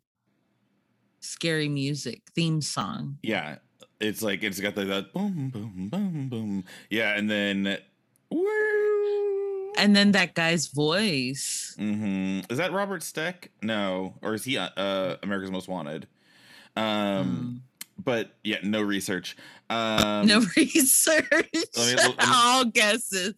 scary 1.23 1.69
music 1.69 2.21
theme 2.35 2.61
song. 2.61 3.17
Yeah, 3.23 3.57
it's 3.99 4.21
like 4.21 4.43
it's 4.43 4.59
got 4.59 4.75
the 4.75 4.85
that 4.85 5.13
boom 5.13 5.49
boom 5.49 5.89
boom 5.89 6.29
boom. 6.29 6.63
Yeah, 6.89 7.15
and 7.17 7.29
then. 7.29 7.77
Woo! 8.29 9.73
And 9.77 9.95
then 9.95 10.11
that 10.11 10.33
guy's 10.35 10.67
voice. 10.67 11.73
hmm 11.77 12.39
Is 12.49 12.57
that 12.57 12.71
Robert 12.71 13.01
Stack? 13.03 13.49
No, 13.61 14.15
or 14.21 14.33
is 14.35 14.43
he 14.43 14.57
uh, 14.57 14.69
uh, 14.77 15.17
America's 15.23 15.51
Most 15.51 15.67
Wanted? 15.67 16.07
Um, 16.75 17.63
but 18.03 18.35
yeah, 18.43 18.57
no 18.63 18.81
research. 18.81 19.35
Um, 19.69 20.27
no 20.27 20.43
research. 20.55 21.25
let 21.77 22.05
me- 22.05 22.13
All 22.19 22.65
guesses. 22.65 23.35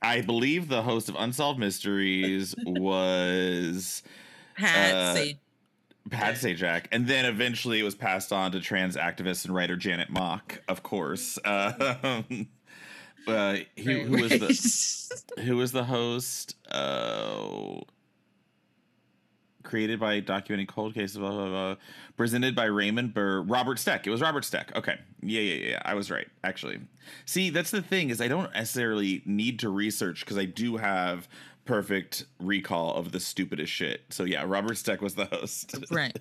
I 0.00 0.20
believe 0.20 0.68
the 0.68 0.82
host 0.82 1.08
of 1.08 1.16
Unsolved 1.18 1.58
Mysteries 1.58 2.54
was 2.64 4.04
Pat 4.56 4.94
Uh, 4.94 5.14
Pat 6.08 6.36
Sajak, 6.36 6.86
and 6.92 7.06
then 7.06 7.24
eventually 7.24 7.80
it 7.80 7.82
was 7.82 7.94
passed 7.94 8.32
on 8.32 8.52
to 8.52 8.60
trans 8.60 8.96
activist 8.96 9.44
and 9.44 9.54
writer 9.54 9.76
Janet 9.76 10.10
Mock, 10.10 10.62
of 10.68 10.82
course. 10.82 11.38
Uh, 13.26 13.32
uh, 13.32 13.56
he, 13.76 14.00
who 14.00 14.22
was 14.22 14.30
the 14.30 15.42
who 15.42 15.56
was 15.56 15.72
the 15.72 15.84
host? 15.84 16.56
Oh, 16.72 17.82
created 19.62 20.00
by 20.00 20.20
documenting 20.20 20.66
cold 20.66 20.94
cases. 20.94 21.16
Blah, 21.16 21.30
blah, 21.30 21.48
blah. 21.48 21.76
Presented 22.16 22.54
by 22.56 22.64
Raymond 22.64 23.14
Burr. 23.14 23.42
Robert 23.42 23.78
Stack. 23.78 24.06
It 24.06 24.10
was 24.10 24.20
Robert 24.20 24.44
Stack. 24.44 24.74
Okay. 24.76 24.98
Yeah, 25.22 25.40
yeah, 25.40 25.68
yeah. 25.70 25.82
I 25.84 25.94
was 25.94 26.10
right. 26.10 26.26
Actually, 26.42 26.80
see, 27.24 27.50
that's 27.50 27.70
the 27.70 27.82
thing 27.82 28.10
is 28.10 28.20
I 28.20 28.28
don't 28.28 28.52
necessarily 28.52 29.22
need 29.24 29.60
to 29.60 29.68
research 29.70 30.20
because 30.20 30.38
I 30.38 30.44
do 30.46 30.76
have 30.76 31.28
perfect 31.64 32.24
recall 32.38 32.94
of 32.94 33.12
the 33.12 33.20
stupidest 33.20 33.72
shit. 33.72 34.02
So 34.10 34.24
yeah, 34.24 34.44
Robert 34.46 34.76
Stack 34.76 35.00
was 35.00 35.14
the 35.14 35.26
host. 35.26 35.74
right. 35.90 36.18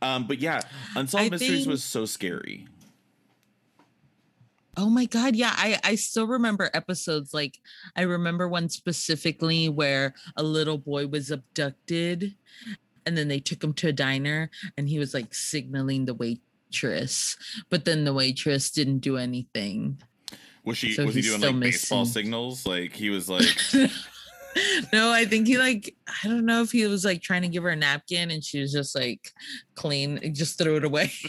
Um, 0.00 0.26
but 0.26 0.38
yeah, 0.40 0.60
Unsolved 0.96 1.26
I 1.26 1.30
Mysteries 1.30 1.58
think- 1.60 1.68
was 1.68 1.84
so 1.84 2.04
scary. 2.06 2.66
Oh 4.76 4.88
my 4.88 5.04
god, 5.04 5.36
yeah. 5.36 5.52
I 5.54 5.78
I 5.84 5.94
still 5.96 6.26
remember 6.26 6.70
episodes 6.72 7.34
like 7.34 7.58
I 7.94 8.02
remember 8.02 8.48
one 8.48 8.70
specifically 8.70 9.68
where 9.68 10.14
a 10.36 10.42
little 10.42 10.78
boy 10.78 11.06
was 11.08 11.30
abducted 11.30 12.34
and 13.04 13.16
then 13.18 13.28
they 13.28 13.38
took 13.38 13.62
him 13.62 13.74
to 13.74 13.88
a 13.88 13.92
diner 13.92 14.50
and 14.78 14.88
he 14.88 14.98
was 14.98 15.12
like 15.12 15.34
signaling 15.34 16.06
the 16.06 16.14
waitress, 16.14 17.36
but 17.68 17.84
then 17.84 18.04
the 18.04 18.14
waitress 18.14 18.70
didn't 18.70 19.00
do 19.00 19.18
anything. 19.18 20.00
Was 20.64 20.78
she 20.78 20.92
So 20.94 21.04
was 21.04 21.16
he 21.16 21.20
doing 21.22 21.40
like 21.42 21.60
baseball 21.60 22.00
missing. 22.04 22.12
signals? 22.24 22.64
Like 22.64 22.94
he 22.94 23.10
was 23.10 23.28
like 23.28 23.44
no, 24.92 25.10
I 25.10 25.24
think 25.24 25.46
he 25.46 25.58
like 25.58 25.94
I 26.06 26.28
don't 26.28 26.46
know 26.46 26.62
if 26.62 26.72
he 26.72 26.86
was 26.86 27.04
like 27.04 27.22
trying 27.22 27.42
to 27.42 27.48
give 27.48 27.62
her 27.62 27.70
a 27.70 27.76
napkin 27.76 28.30
and 28.30 28.44
she 28.44 28.60
was 28.60 28.72
just 28.72 28.94
like 28.94 29.32
clean, 29.74 30.34
just 30.34 30.58
threw 30.58 30.76
it 30.76 30.84
away. 30.84 31.12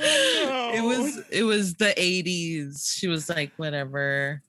It 0.00 0.84
was 0.84 1.18
it 1.30 1.42
was 1.42 1.74
the 1.74 1.94
80s. 1.96 2.96
She 2.96 3.08
was 3.08 3.28
like, 3.28 3.52
whatever. 3.56 4.42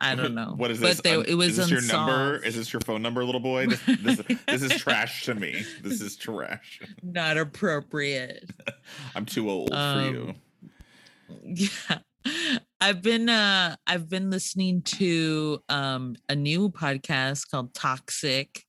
I 0.00 0.14
don't 0.14 0.34
know. 0.34 0.54
What 0.56 0.70
is 0.70 0.80
but 0.80 0.88
this? 0.88 1.00
They, 1.00 1.16
Un- 1.16 1.24
it 1.26 1.34
was 1.34 1.50
is 1.50 1.56
this 1.56 1.70
your 1.70 1.82
number? 1.82 2.36
Is 2.44 2.54
this 2.54 2.72
your 2.72 2.80
phone 2.80 3.02
number, 3.02 3.24
little 3.24 3.40
boy? 3.40 3.66
This, 3.66 3.80
this, 4.00 4.22
this 4.46 4.62
is 4.62 4.80
trash 4.80 5.24
to 5.24 5.34
me. 5.34 5.64
This 5.82 6.00
is 6.00 6.16
trash. 6.16 6.80
not 7.02 7.36
appropriate. 7.36 8.48
I'm 9.16 9.26
too 9.26 9.50
old 9.50 9.70
for 9.70 10.02
you. 10.02 10.34
Um, 11.28 11.44
Yeah. 11.44 12.58
I've 12.80 13.02
been 13.02 13.28
uh 13.28 13.76
I've 13.86 14.08
been 14.08 14.30
listening 14.30 14.82
to 14.82 15.60
um 15.68 16.16
a 16.28 16.36
new 16.36 16.70
podcast 16.70 17.50
called 17.50 17.74
Toxic 17.74 18.64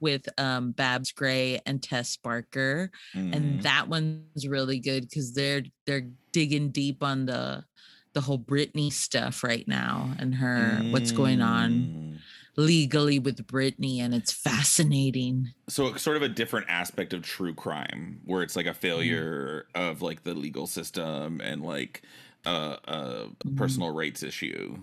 with 0.00 0.28
um 0.38 0.72
Babs 0.72 1.12
Gray 1.12 1.60
and 1.64 1.82
Tess 1.82 2.16
Barker. 2.16 2.90
Mm. 3.14 3.34
and 3.34 3.62
that 3.62 3.88
one's 3.88 4.46
really 4.46 4.78
good 4.78 5.08
because 5.08 5.32
they're 5.32 5.62
they're 5.86 6.08
digging 6.32 6.70
deep 6.70 7.02
on 7.02 7.26
the 7.26 7.64
the 8.12 8.20
whole 8.20 8.38
Britney 8.38 8.92
stuff 8.92 9.42
right 9.44 9.66
now 9.68 10.10
and 10.18 10.34
her 10.34 10.80
what's 10.90 11.12
going 11.12 11.40
on 11.42 11.70
Mm. 11.72 12.18
legally 12.56 13.18
with 13.18 13.46
Britney 13.46 14.00
and 14.00 14.14
it's 14.14 14.32
fascinating. 14.32 15.52
So 15.68 15.88
it's 15.88 16.02
sort 16.02 16.16
of 16.16 16.22
a 16.22 16.28
different 16.28 16.66
aspect 16.70 17.12
of 17.12 17.22
true 17.22 17.54
crime, 17.54 18.20
where 18.24 18.42
it's 18.42 18.56
like 18.56 18.66
a 18.66 18.72
failure 18.74 19.66
of 19.74 20.00
like 20.00 20.22
the 20.24 20.32
legal 20.34 20.66
system 20.66 21.40
and 21.42 21.62
like 21.62 22.02
a, 22.46 22.78
a 22.84 23.28
Mhm. 23.44 23.56
personal 23.56 23.90
rights 23.90 24.22
issue. 24.22 24.78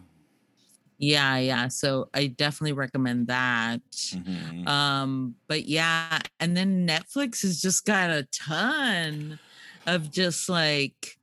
Yeah, 0.99 1.37
yeah. 1.37 1.67
So 1.67 2.09
I 2.13 2.27
definitely 2.27 2.73
recommend 2.73 3.27
that. 3.27 3.81
Mhm. 3.91 4.67
Um, 4.67 5.35
but 5.47 5.65
yeah, 5.65 6.19
and 6.39 6.55
then 6.55 6.87
Netflix 6.87 7.41
has 7.41 7.61
just 7.61 7.85
got 7.85 8.09
a 8.09 8.23
ton 8.31 9.39
of 9.85 10.11
just 10.11 10.47
like 10.47 11.17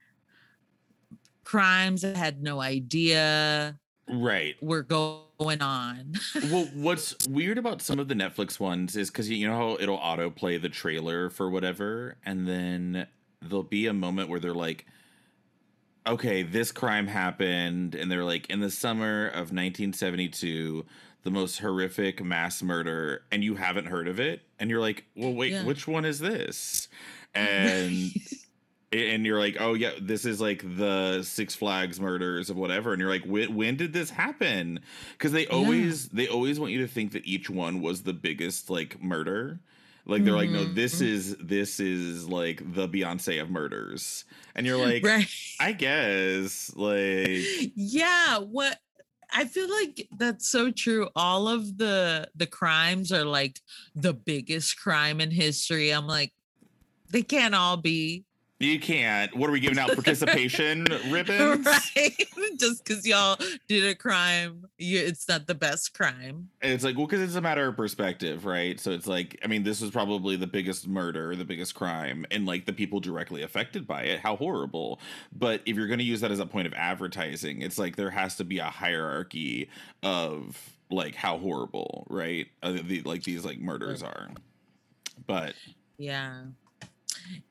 crimes 1.45 2.05
I 2.05 2.17
had 2.17 2.43
no 2.43 2.61
idea 2.61 3.79
Right. 4.09 4.61
were 4.63 4.83
go- 4.83 5.27
going 5.39 5.63
on. 5.63 6.13
well, 6.51 6.67
what's 6.75 7.17
weird 7.27 7.57
about 7.57 7.81
some 7.81 7.99
of 7.99 8.09
the 8.09 8.15
Netflix 8.15 8.61
ones 8.61 8.95
is 8.97 9.09
because 9.11 9.31
you 9.31 9.47
know 9.49 9.57
how 9.57 9.77
it'll 9.81 9.99
autoplay 9.99 10.61
the 10.61 10.69
trailer 10.69 11.31
for 11.31 11.49
whatever, 11.49 12.17
and 12.27 12.47
then 12.47 13.07
there'll 13.41 13.63
be 13.63 13.87
a 13.87 13.95
moment 13.95 14.29
where 14.29 14.39
they're 14.41 14.53
like, 14.53 14.85
"Okay, 16.11 16.43
this 16.43 16.73
crime 16.73 17.07
happened," 17.07 17.95
and 17.95 18.11
they're 18.11 18.25
like, 18.25 18.49
"In 18.51 18.61
the 18.61 18.71
summer 18.71 19.27
of 19.29 19.53
1972." 19.53 20.85
The 21.23 21.31
most 21.31 21.59
horrific 21.59 22.25
mass 22.25 22.63
murder, 22.63 23.25
and 23.31 23.45
you 23.45 23.55
haven't 23.57 23.85
heard 23.85 24.09
of 24.09 24.19
it, 24.19 24.41
and 24.59 24.71
you're 24.71 24.81
like, 24.81 25.05
"Well, 25.15 25.35
wait, 25.35 25.53
Yeah. 25.53 25.65
which 25.65 25.87
one 25.87 26.07
is 26.07 26.19
this?" 26.19 26.89
And 27.35 28.11
and 28.93 29.25
you're 29.25 29.39
like, 29.39 29.57
oh 29.61 29.75
yeah, 29.75 29.93
this 30.01 30.25
is 30.25 30.41
like 30.41 30.63
the 30.77 31.23
Six 31.23 31.55
Flags 31.55 32.01
murders 32.01 32.51
of 32.51 32.57
whatever, 32.57 32.93
and 32.93 33.01
you're 33.01 33.11
like, 33.11 33.25
when, 33.25 33.55
when 33.55 33.77
did 33.77 33.93
this 33.93 34.11
happen? 34.11 34.81
Because 35.13 35.31
they 35.33 35.47
always 35.47 36.09
they 36.09 36.27
always 36.27 36.59
want 36.59 36.73
you 36.73 36.81
to 36.81 36.89
think 36.89 37.13
that 37.13 37.25
each 37.25 37.49
one 37.49 37.81
was 37.83 38.03
the 38.03 38.13
biggest 38.13 38.69
like 38.71 39.01
murder. 39.03 39.61
Like 40.11 40.25
they're 40.25 40.35
like, 40.35 40.51
no, 40.51 40.67
Mhm, 40.67 40.75
this 40.75 40.97
mhm. 40.97 41.07
is 41.07 41.37
this 41.37 41.81
is 41.81 42.29
like 42.29 42.59
the 42.75 42.89
Beyonce 42.89 43.41
of 43.41 43.49
murders, 43.51 44.25
and 44.55 44.67
you're 44.67 44.77
like, 44.77 45.05
right. 45.05 45.29
I 45.61 45.73
guess, 45.73 46.75
like, 46.75 47.39
yeah 47.75 48.39
what 48.39 48.79
i 49.33 49.45
feel 49.45 49.69
like 49.71 50.09
that's 50.19 50.49
so 50.51 50.73
true 50.73 51.09
all 51.15 51.47
of 51.47 51.79
the 51.79 52.29
the 52.35 52.47
crimes 52.47 53.13
are 53.13 53.25
like 53.25 53.61
the 53.95 54.13
biggest 54.13 54.77
crime 54.81 55.21
in 55.21 55.31
history 55.31 55.91
i'm 55.93 56.07
like 56.09 56.33
they 57.11 57.23
can't 57.23 57.55
all 57.55 57.77
be 57.77 58.25
you 58.61 58.79
can't. 58.79 59.35
What 59.35 59.49
are 59.49 59.53
we 59.53 59.61
giving 59.61 59.79
out 59.79 59.89
participation 59.89 60.87
ribbons? 61.11 61.65
right 61.65 62.29
just 62.59 62.85
because 62.85 63.07
y'all 63.07 63.39
did 63.69 63.85
a 63.87 63.95
crime 63.95 64.67
you, 64.79 65.01
it's 65.01 65.27
not 65.29 65.47
the 65.47 65.55
best 65.55 65.95
crime 65.95 66.51
And 66.61 66.73
it's 66.73 66.85
like, 66.85 66.97
well, 66.97 67.07
because 67.07 67.23
it's 67.23 67.35
a 67.35 67.41
matter 67.41 67.67
of 67.67 67.77
perspective, 67.77 68.45
right? 68.45 68.79
So 68.79 68.91
it's 68.91 69.07
like, 69.07 69.39
I 69.43 69.47
mean, 69.47 69.63
this 69.63 69.81
was 69.81 69.91
probably 69.91 70.37
the 70.37 70.47
biggest 70.47 70.87
murder, 70.87 71.35
the 71.35 71.45
biggest 71.45 71.75
crime, 71.75 72.27
and 72.31 72.47
like 72.47 72.67
the 72.67 72.73
people 72.73 73.01
directly 73.01 73.43
affected 73.43 73.87
by 73.87 74.03
it. 74.03 74.21
How 74.21 74.37
horrible. 74.37 75.01
But 75.33 75.63
if 75.65 75.77
you're 75.77 75.87
going 75.87 75.99
to 75.99 76.05
use 76.05 76.21
that 76.21 76.31
as 76.31 76.39
a 76.39 76.47
point 76.47 76.67
of 76.67 76.75
advertising, 76.75 77.63
it's 77.63 77.79
like 77.79 77.97
there 77.97 78.11
has 78.11 78.37
to 78.37 78.45
be 78.45 78.59
a 78.59 78.65
hierarchy 78.65 79.71
of 80.03 80.59
like 80.91 81.15
how 81.15 81.39
horrible, 81.39 82.07
right? 82.11 82.47
Uh, 82.63 82.79
the, 82.83 83.01
like 83.03 83.23
these 83.23 83.45
like 83.45 83.59
murders 83.59 84.03
are. 84.03 84.29
But 85.27 85.55
yeah 85.99 86.45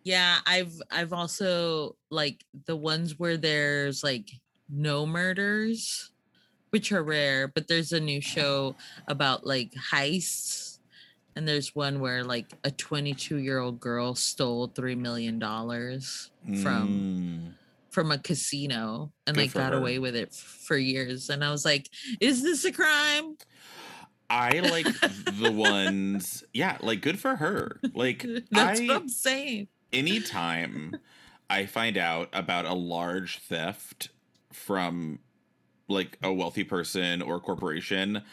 yeah 0.03 0.39
i've 0.45 0.81
i've 0.91 1.13
also 1.13 1.95
like 2.09 2.43
the 2.65 2.75
ones 2.75 3.19
where 3.19 3.38
there's 3.38 4.03
like 4.03 4.29
no 4.69 5.05
murders 5.05 6.12
which 6.69 6.91
are 6.91 7.03
rare 7.03 7.48
but 7.48 7.67
there's 7.67 7.91
a 7.91 8.00
new 8.00 8.21
show 8.21 8.75
about 9.07 9.45
like 9.45 9.74
heists 9.91 10.79
and 11.36 11.48
there's 11.48 11.75
one 11.75 12.00
where 12.00 12.24
like 12.24 12.48
a 12.63 12.71
22 12.71 13.38
year 13.38 13.59
old 13.59 13.79
girl 13.79 14.13
stole 14.15 14.67
three 14.67 14.95
million 14.95 15.39
dollars 15.39 16.31
from 16.62 16.89
mm, 16.89 17.53
from 17.91 18.12
a 18.12 18.17
casino 18.17 19.12
and 19.25 19.36
Good 19.36 19.41
like 19.43 19.53
got 19.53 19.74
her. 19.74 19.79
away 19.79 20.00
with 20.00 20.15
it 20.15 20.33
for 20.33 20.77
years 20.77 21.29
and 21.29 21.43
i 21.43 21.51
was 21.51 21.65
like 21.65 21.89
is 22.19 22.43
this 22.43 22.65
a 22.65 22.71
crime 22.71 23.38
I 24.29 24.59
like 24.59 24.86
the 25.39 25.51
ones, 25.51 26.43
yeah, 26.53 26.77
like 26.81 27.01
good 27.01 27.19
for 27.19 27.36
her. 27.36 27.79
Like, 27.93 28.25
that's 28.51 28.79
I, 28.79 28.86
what 28.86 28.95
i'm 28.95 29.09
saying 29.09 29.67
anytime 29.93 30.98
I 31.50 31.65
find 31.65 31.98
out 31.98 32.29
about 32.33 32.65
a 32.65 32.74
large 32.74 33.39
theft 33.39 34.09
from 34.51 35.19
like 35.88 36.17
a 36.21 36.31
wealthy 36.31 36.63
person 36.63 37.21
or 37.21 37.39
corporation, 37.39 38.24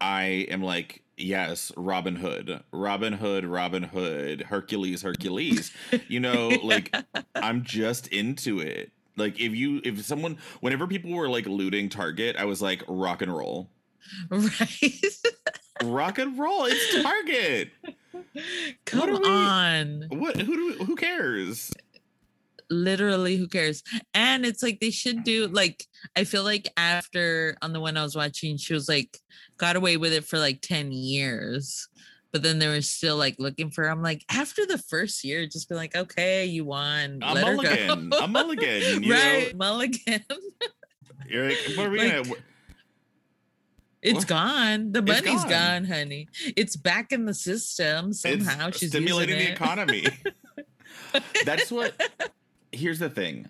I 0.00 0.46
am 0.50 0.62
like, 0.62 1.02
yes, 1.16 1.70
Robin 1.76 2.16
Hood, 2.16 2.62
Robin 2.72 3.12
Hood, 3.12 3.44
Robin 3.44 3.82
Hood, 3.82 4.42
Hercules, 4.42 5.02
Hercules. 5.02 5.72
You 6.08 6.20
know, 6.20 6.48
like 6.62 6.94
I'm 7.34 7.62
just 7.64 8.08
into 8.08 8.60
it. 8.60 8.92
Like 9.16 9.38
if 9.38 9.54
you 9.54 9.82
if 9.84 10.02
someone 10.04 10.38
whenever 10.60 10.86
people 10.86 11.10
were 11.10 11.28
like 11.28 11.46
looting 11.46 11.88
Target, 11.90 12.36
I 12.38 12.46
was 12.46 12.62
like 12.62 12.82
rock 12.88 13.20
and 13.20 13.34
roll. 13.34 13.68
right 14.30 15.04
Rock 15.84 16.18
and 16.18 16.38
roll. 16.38 16.66
It's 16.66 17.02
Target. 17.02 17.70
come 18.86 19.10
we- 19.10 19.28
on 19.28 20.04
What 20.10 20.36
who 20.40 20.76
do 20.76 20.84
who 20.84 20.96
cares? 20.96 21.70
literally 22.70 23.36
who 23.36 23.46
cares 23.48 23.82
and 24.14 24.46
it's 24.46 24.62
like 24.62 24.80
they 24.80 24.88
should 24.90 25.24
do 25.24 25.46
like 25.48 25.84
i 26.16 26.24
feel 26.24 26.42
like 26.42 26.66
after 26.78 27.54
on 27.60 27.74
the 27.74 27.80
one 27.80 27.98
i 27.98 28.02
was 28.02 28.16
watching 28.16 28.56
she 28.56 28.72
was 28.72 28.88
like 28.88 29.18
got 29.58 29.76
away 29.76 29.98
with 29.98 30.10
it 30.10 30.24
for 30.24 30.38
like 30.38 30.58
10 30.62 30.90
years 30.90 31.86
but 32.32 32.42
then 32.42 32.58
they 32.58 32.68
were 32.68 32.80
still 32.80 33.18
like 33.18 33.36
looking 33.38 33.68
for 33.70 33.84
her. 33.84 33.90
i'm 33.90 34.00
like 34.02 34.24
after 34.30 34.64
the 34.64 34.78
first 34.78 35.22
year 35.22 35.44
just 35.46 35.68
be 35.68 35.74
like 35.74 35.94
okay 35.94 36.46
you 36.46 36.64
won 36.64 37.18
A 37.22 37.34
let 37.34 37.46
her 37.46 37.52
mulligan. 37.56 38.08
go 38.08 38.18
A 38.20 38.28
mulligan. 38.28 39.02
You 39.02 39.12
right 39.12 39.52
Know? 39.52 39.58
mulligan 39.58 40.24
You're 41.28 41.50
like, 41.50 41.58
what 41.76 41.86
are 41.88 41.90
we 41.90 41.98
Like, 41.98 42.24
gonna 42.24 42.36
it's 44.02 44.18
What? 44.20 44.26
gone 44.28 44.92
the 44.92 45.00
money's 45.02 45.42
gone. 45.44 45.48
gone. 45.48 45.84
honey 45.84 46.28
it's 46.56 46.76
back 46.76 47.12
in 47.12 47.24
the 47.26 47.34
system 47.34 48.12
somehow 48.12 48.68
it's 48.68 48.78
she's 48.78 48.88
stimulating 48.90 49.38
the 49.38 49.50
economy. 49.52 50.06
That's 51.44 51.70
what. 51.70 51.92
Here's 52.72 52.98
the 52.98 53.10
thing, 53.10 53.48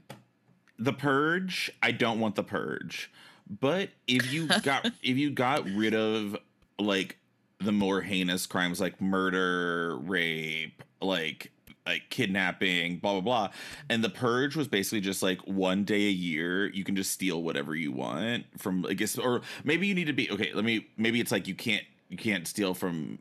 the 0.78 0.92
purge. 0.92 1.70
I 1.80 1.92
don't 1.92 2.18
want 2.18 2.34
the 2.34 2.42
purge, 2.42 3.10
but 3.48 3.90
if 4.08 4.32
you 4.32 4.48
got 4.62 4.84
if 5.02 5.16
you 5.16 5.30
got 5.30 5.64
rid 5.70 5.94
of 5.94 6.36
like 6.78 7.18
the 7.60 7.70
more 7.72 8.00
heinous 8.00 8.46
crimes 8.46 8.80
like 8.80 9.00
murder, 9.00 9.96
rape, 9.98 10.82
like 11.00 11.51
like 11.86 12.02
kidnapping, 12.10 12.98
blah 12.98 13.12
blah 13.12 13.20
blah, 13.20 13.50
and 13.88 14.02
the 14.04 14.10
purge 14.10 14.56
was 14.56 14.68
basically 14.68 15.00
just 15.00 15.22
like 15.22 15.40
one 15.40 15.84
day 15.84 16.06
a 16.06 16.12
year 16.12 16.68
you 16.70 16.84
can 16.84 16.96
just 16.96 17.10
steal 17.12 17.42
whatever 17.42 17.74
you 17.74 17.92
want 17.92 18.46
from 18.58 18.86
I 18.86 18.94
guess 18.94 19.18
or 19.18 19.42
maybe 19.64 19.86
you 19.86 19.94
need 19.94 20.06
to 20.06 20.12
be 20.12 20.30
okay. 20.30 20.52
Let 20.54 20.64
me 20.64 20.86
maybe 20.96 21.20
it's 21.20 21.32
like 21.32 21.48
you 21.48 21.54
can't 21.54 21.84
you 22.08 22.16
can't 22.16 22.46
steal 22.46 22.74
from 22.74 23.18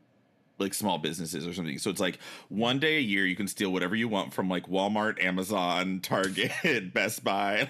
like 0.60 0.74
small 0.74 0.97
businesses 0.97 1.45
or 1.45 1.54
something. 1.54 1.78
So 1.80 1.89
it's 1.89 2.00
like 2.00 2.19
one 2.50 2.80
day 2.80 2.97
a 2.97 3.02
year 3.02 3.26
you 3.26 3.36
can 3.36 3.47
steal 3.47 3.71
whatever 3.71 3.95
you 3.95 4.08
want 4.08 4.34
from 4.34 4.47
like 4.47 4.67
Walmart, 4.67 5.21
Amazon, 5.21 6.00
Target, 6.00 6.93
Best 6.93 7.24
Buy. 7.24 7.69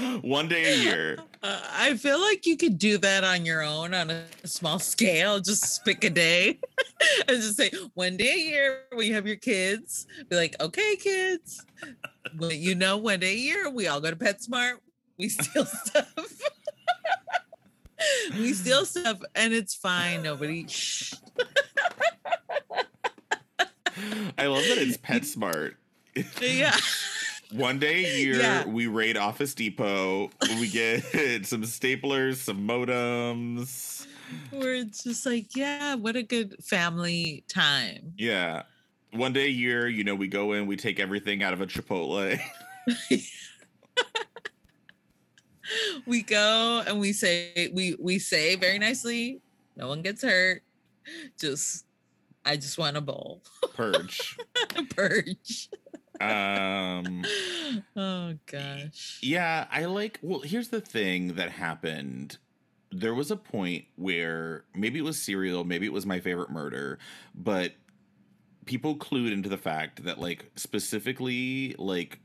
one 0.20 0.48
day 0.48 0.74
a 0.74 0.76
year. 0.76 1.18
Uh, 1.46 1.60
I 1.74 1.96
feel 1.96 2.20
like 2.20 2.44
you 2.44 2.56
could 2.56 2.76
do 2.76 2.98
that 2.98 3.22
on 3.22 3.46
your 3.46 3.62
own 3.62 3.94
on 3.94 4.10
a 4.10 4.24
small 4.44 4.80
scale. 4.80 5.38
Just 5.38 5.84
pick 5.84 6.02
a 6.02 6.10
day 6.10 6.58
and 7.28 7.36
just 7.36 7.56
say 7.56 7.70
one 7.94 8.16
day 8.16 8.32
a 8.32 8.38
year 8.38 8.78
when 8.92 9.06
you 9.06 9.14
have 9.14 9.28
your 9.28 9.36
kids. 9.36 10.08
Be 10.28 10.34
like, 10.34 10.56
okay, 10.60 10.96
kids, 10.96 11.64
well, 12.36 12.50
you 12.50 12.74
know, 12.74 12.96
one 12.96 13.20
day 13.20 13.34
a 13.34 13.36
year 13.36 13.70
we 13.70 13.86
all 13.86 14.00
go 14.00 14.10
to 14.10 14.16
PetSmart. 14.16 14.78
We 15.18 15.28
steal 15.28 15.64
stuff. 15.84 16.12
we 18.32 18.52
steal 18.52 18.84
stuff, 18.84 19.20
and 19.36 19.54
it's 19.54 19.74
fine. 19.74 20.24
Nobody. 20.24 20.66
Shh. 20.66 21.14
I 24.36 24.46
love 24.46 24.64
that 24.64 24.78
it's 24.78 24.96
PetSmart. 24.96 25.74
Yeah. 26.40 26.74
One 27.52 27.78
day 27.78 28.04
a 28.04 28.18
year, 28.24 28.36
Yeah. 28.40 28.66
we 28.66 28.86
raid 28.86 29.16
Office 29.16 29.54
Depot. 29.54 30.30
We 30.60 30.68
get 30.68 31.02
some 31.46 31.62
staplers, 31.62 32.36
some 32.36 32.66
modems. 32.66 34.06
Where 34.50 34.74
it's 34.74 35.04
just 35.04 35.24
like, 35.24 35.54
yeah, 35.54 35.94
what 35.94 36.16
a 36.16 36.22
good 36.22 36.56
family 36.64 37.44
time. 37.48 38.12
Yeah. 38.18 38.62
One 39.12 39.32
day 39.32 39.46
a 39.46 39.50
year, 39.50 39.86
you 39.88 40.02
know, 40.04 40.14
we 40.16 40.26
go 40.28 40.52
in, 40.52 40.66
we 40.66 40.76
take 40.76 40.98
everything 40.98 41.42
out 41.44 41.52
of 41.52 41.60
a 41.60 41.66
Chipotle. 41.66 42.38
we 46.06 46.22
go 46.22 46.82
and 46.86 47.00
we 47.00 47.12
say 47.12 47.70
we 47.74 47.96
we 47.98 48.18
say 48.20 48.54
very 48.54 48.78
nicely 48.78 49.40
no 49.76 49.88
one 49.88 50.00
gets 50.00 50.22
hurt 50.22 50.62
just 51.40 51.84
i 52.44 52.54
just 52.54 52.78
want 52.78 52.96
a 52.96 53.00
bowl 53.00 53.42
Purge. 53.74 54.36
purge 54.94 55.68
Um 56.20 57.24
oh 57.96 58.34
gosh 58.46 59.18
Yeah, 59.22 59.66
I 59.70 59.84
like. 59.86 60.18
Well, 60.22 60.40
here's 60.40 60.68
the 60.68 60.80
thing 60.80 61.34
that 61.34 61.50
happened. 61.50 62.38
There 62.92 63.14
was 63.14 63.30
a 63.30 63.36
point 63.36 63.84
where 63.96 64.64
maybe 64.74 64.98
it 64.98 65.02
was 65.02 65.20
Serial, 65.20 65.64
maybe 65.64 65.86
it 65.86 65.92
was 65.92 66.06
my 66.06 66.20
favorite 66.20 66.50
murder, 66.50 66.98
but 67.34 67.72
people 68.64 68.96
clued 68.96 69.32
into 69.32 69.48
the 69.48 69.58
fact 69.58 70.04
that, 70.04 70.18
like, 70.18 70.50
specifically, 70.56 71.74
like, 71.78 72.20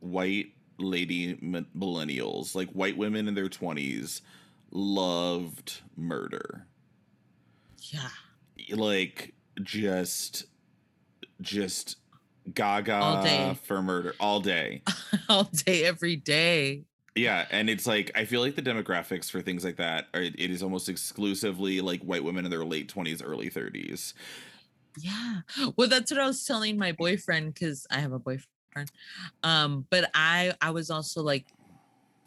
white 0.00 0.52
lady 0.78 1.36
mi- 1.40 1.66
millennials, 1.76 2.54
like 2.54 2.68
white 2.70 2.96
women 2.96 3.26
in 3.28 3.34
their 3.34 3.48
20s, 3.48 4.20
loved 4.70 5.80
murder. 5.96 6.66
yeah 7.92 8.08
Like, 8.70 9.34
just, 9.62 10.44
just 11.40 11.96
gaga 12.54 12.94
All 12.96 13.22
day. 13.22 13.56
for 13.64 13.82
murder 13.82 14.14
all 14.20 14.40
day. 14.40 14.82
all 15.28 15.44
day 15.44 15.84
every 15.84 16.16
day 16.16 16.84
Yeah, 17.14 17.46
and 17.50 17.68
it's 17.68 17.86
like 17.86 18.10
I 18.14 18.24
feel 18.24 18.40
like 18.40 18.54
the 18.56 18.62
demographics 18.62 19.30
for 19.30 19.40
things 19.42 19.64
like 19.64 19.76
that 19.76 20.06
are 20.14 20.22
it 20.22 20.38
is 20.38 20.62
almost 20.62 20.88
exclusively 20.88 21.80
like 21.80 22.00
white 22.02 22.22
women 22.24 22.44
in 22.44 22.50
their 22.50 22.64
late 22.64 22.88
twenties, 22.88 23.22
early 23.22 23.48
thirties. 23.50 24.14
yeah 25.00 25.40
well 25.76 25.88
that's 25.88 26.10
what 26.10 26.18
i 26.20 26.26
was 26.26 26.44
telling 26.44 26.76
my 26.78 26.90
boyfriend 26.92 27.54
because 27.54 27.86
i 27.90 27.98
have 28.00 28.12
a 28.12 28.18
boyfriend 28.18 28.90
um 29.44 29.86
but 29.90 30.10
i 30.14 30.52
i 30.60 30.70
was 30.70 30.90
also 30.90 31.22
like 31.22 31.46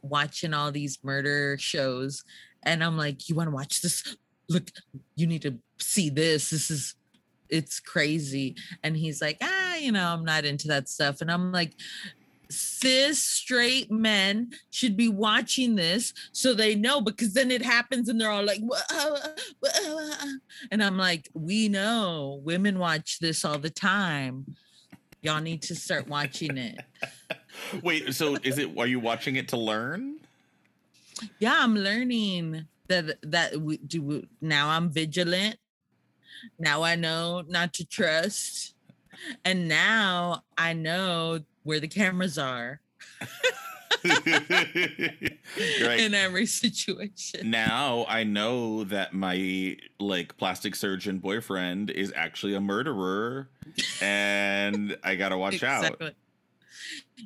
watching 0.04 0.54
all 0.54 0.72
these 0.72 0.98
murder 1.04 1.58
shows 1.60 2.24
and 2.64 2.84
i'm 2.84 2.98
like 2.98 3.28
you 3.28 3.36
want 3.36 3.48
to 3.50 3.54
watch 3.56 3.82
this 3.82 4.16
look 4.50 4.70
you 5.16 5.28
need 5.28 5.42
to 5.42 5.58
see 5.80 6.10
this 6.10 6.50
this 6.52 6.72
is 6.72 6.96
it's 7.50 7.80
crazy 7.80 8.56
and 8.84 8.96
he's 8.96 9.22
like 9.22 9.38
ah 9.42 9.61
you 9.82 9.92
know 9.92 10.08
i'm 10.08 10.26
not 10.26 10.46
into 10.46 10.68
that 10.68 10.90
stuff. 10.90 11.22
And 11.22 11.32
i'm 11.32 11.52
like 11.52 11.74
cis 12.50 13.22
straight 13.24 13.90
men 13.90 14.52
should 14.72 14.98
be 14.98 15.08
watching 15.08 15.76
this 15.76 16.14
so 16.34 16.54
they 16.54 16.76
know 16.76 17.00
because 17.00 17.34
then 17.34 17.50
it 17.50 17.64
happens 17.64 18.10
and 18.10 18.20
they're 18.20 18.30
all 18.30 18.44
like 18.44 18.62
and 20.72 20.84
i'm 20.84 20.98
like 20.98 21.30
we 21.34 21.70
know. 21.70 22.42
Women 22.44 22.78
watch 22.80 23.20
this 23.20 23.46
all 23.46 23.58
the 23.58 23.70
time. 23.70 24.56
Y'all 25.22 25.40
need 25.40 25.62
to 25.62 25.76
start 25.76 26.08
watching 26.08 26.58
it. 26.58 26.80
Wait, 27.84 28.12
so 28.14 28.36
is 28.44 28.58
it? 28.58 28.76
Are 28.78 28.88
you 28.88 29.00
watching 29.00 29.36
it 29.36 29.48
to 29.50 29.58
learn? 29.58 30.18
yeah 31.40 31.60
i'm 31.60 31.76
learning 31.76 32.66
that 32.88 33.18
that 33.24 33.58
we 33.62 33.78
do 33.78 34.24
now 34.42 34.70
i'm 34.70 34.90
vigilant. 34.90 35.58
Now 36.58 36.82
i 36.84 36.96
know 36.96 37.44
not 37.48 37.74
to 37.76 37.86
trust 37.86 38.74
and 39.46 39.68
now 39.68 40.44
i 40.58 40.74
know 40.74 41.40
where 41.64 41.80
the 41.80 41.88
cameras 41.88 42.38
are 42.38 42.82
right. 44.04 46.00
in 46.00 46.14
every 46.14 46.46
situation 46.46 47.52
now 47.52 48.06
I 48.08 48.24
know 48.24 48.84
that 48.86 49.14
my 49.14 49.78
like 50.00 50.36
plastic 50.38 50.76
surgeon 50.76 51.20
boyfriend 51.20 51.92
is 51.92 52.12
actually 52.16 52.56
a 52.56 52.62
murderer, 52.62 53.50
and 54.02 54.98
I 55.04 55.16
gotta 55.16 55.38
watch 55.46 55.62
out. 55.64 56.02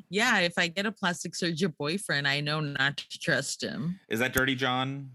Yeah 0.09 0.39
if 0.39 0.57
i 0.57 0.67
get 0.67 0.85
a 0.85 0.91
plastic 0.91 1.35
surgeon 1.35 1.73
boyfriend 1.77 2.27
i 2.27 2.41
know 2.41 2.59
not 2.59 2.97
to 2.97 3.19
trust 3.19 3.63
him 3.63 3.99
Is 4.09 4.19
that 4.19 4.33
Dirty 4.33 4.55
John? 4.55 5.11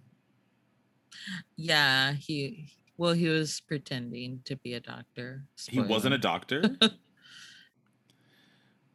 yeah 1.56 2.12
he 2.12 2.72
well 3.00 3.14
he 3.14 3.28
was 3.28 3.60
pretending 3.66 4.40
to 4.44 4.56
be 4.56 4.74
a 4.74 4.80
doctor 4.80 5.42
He 5.68 5.80
wasn't 5.80 6.14
a 6.14 6.18
doctor. 6.18 6.62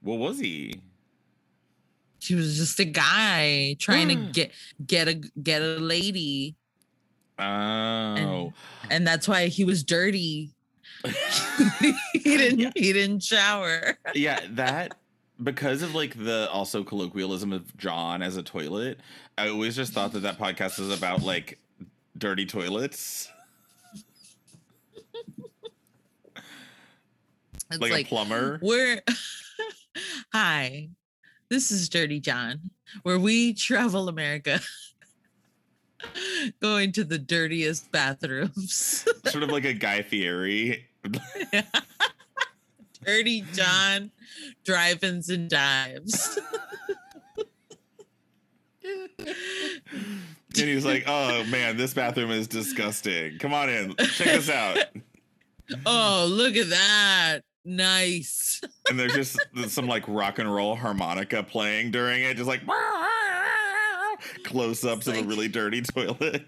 what 0.01 0.19
was 0.19 0.39
he? 0.39 0.81
he 2.19 2.33
was 2.33 2.57
just 2.57 2.79
a 2.79 2.85
guy 2.85 3.75
trying 3.79 4.07
to 4.09 4.15
Mm. 4.15 4.33
get 4.33 4.51
get 4.85 5.07
a 5.07 5.13
get 5.15 5.61
a 5.61 5.77
lady 5.77 6.55
Oh, 7.37 8.53
and 8.89 9.05
that's 9.05 9.27
why 9.27 9.47
he 9.47 9.65
was 9.65 9.83
dirty 9.83 10.51
he 12.13 12.37
didn't 12.37 12.59
Yeah. 12.59 12.71
he 12.75 12.93
didn't 12.93 13.23
shower 13.23 13.97
yeah, 14.13 14.39
that 14.51 14.95
because 15.43 15.81
of 15.81 15.93
like 15.95 16.15
the 16.23 16.49
also 16.51 16.83
colloquialism 16.83 17.51
of 17.51 17.75
John 17.77 18.21
as 18.21 18.37
a 18.37 18.43
toilet. 18.43 18.99
I 19.37 19.49
always 19.49 19.75
just 19.75 19.93
thought 19.93 20.13
that 20.13 20.21
that 20.21 20.37
podcast 20.39 20.79
was 20.79 20.97
about 20.97 21.23
like 21.23 21.59
dirty 22.17 22.45
toilets, 22.45 23.29
it's 27.71 27.79
like, 27.79 27.91
like, 27.91 28.05
a 28.05 28.09
plumber. 28.09 28.59
we're 28.61 29.01
hi 30.33 30.89
this 31.49 31.71
is 31.71 31.89
dirty 31.89 32.19
john 32.19 32.59
where 33.03 33.19
we 33.19 33.53
travel 33.53 34.07
america 34.07 34.59
going 36.61 36.91
to 36.91 37.03
the 37.03 37.17
dirtiest 37.17 37.91
bathrooms 37.91 39.05
sort 39.25 39.43
of 39.43 39.49
like 39.49 39.65
a 39.65 39.73
Guy 39.85 40.01
Fieri. 40.01 40.85
dirty 43.03 43.43
john 43.53 44.11
drive-ins 44.63 45.29
and 45.29 45.49
dives 45.49 46.39
And 50.57 50.69
he's 50.69 50.85
like, 50.85 51.03
"Oh 51.07 51.43
man, 51.45 51.75
this 51.75 51.93
bathroom 51.93 52.31
is 52.31 52.47
disgusting. 52.47 53.37
Come 53.39 53.53
on 53.53 53.69
in, 53.69 53.95
check 53.95 54.27
this 54.27 54.49
out." 54.49 54.77
oh 55.85 56.27
look 56.29 56.55
at 56.55 56.69
that 56.69 57.41
nice 57.65 58.61
And 58.89 58.99
there's 58.99 59.13
just 59.13 59.39
some 59.67 59.87
like 59.87 60.07
rock 60.07 60.39
and 60.39 60.53
roll 60.53 60.75
harmonica 60.75 61.43
playing 61.43 61.91
during 61.91 62.23
it, 62.23 62.37
just 62.37 62.47
like 62.47 62.61
close-ups 64.43 65.07
of 65.07 65.17
a 65.17 65.23
really 65.23 65.47
dirty 65.47 65.81
toilet. 65.95 66.45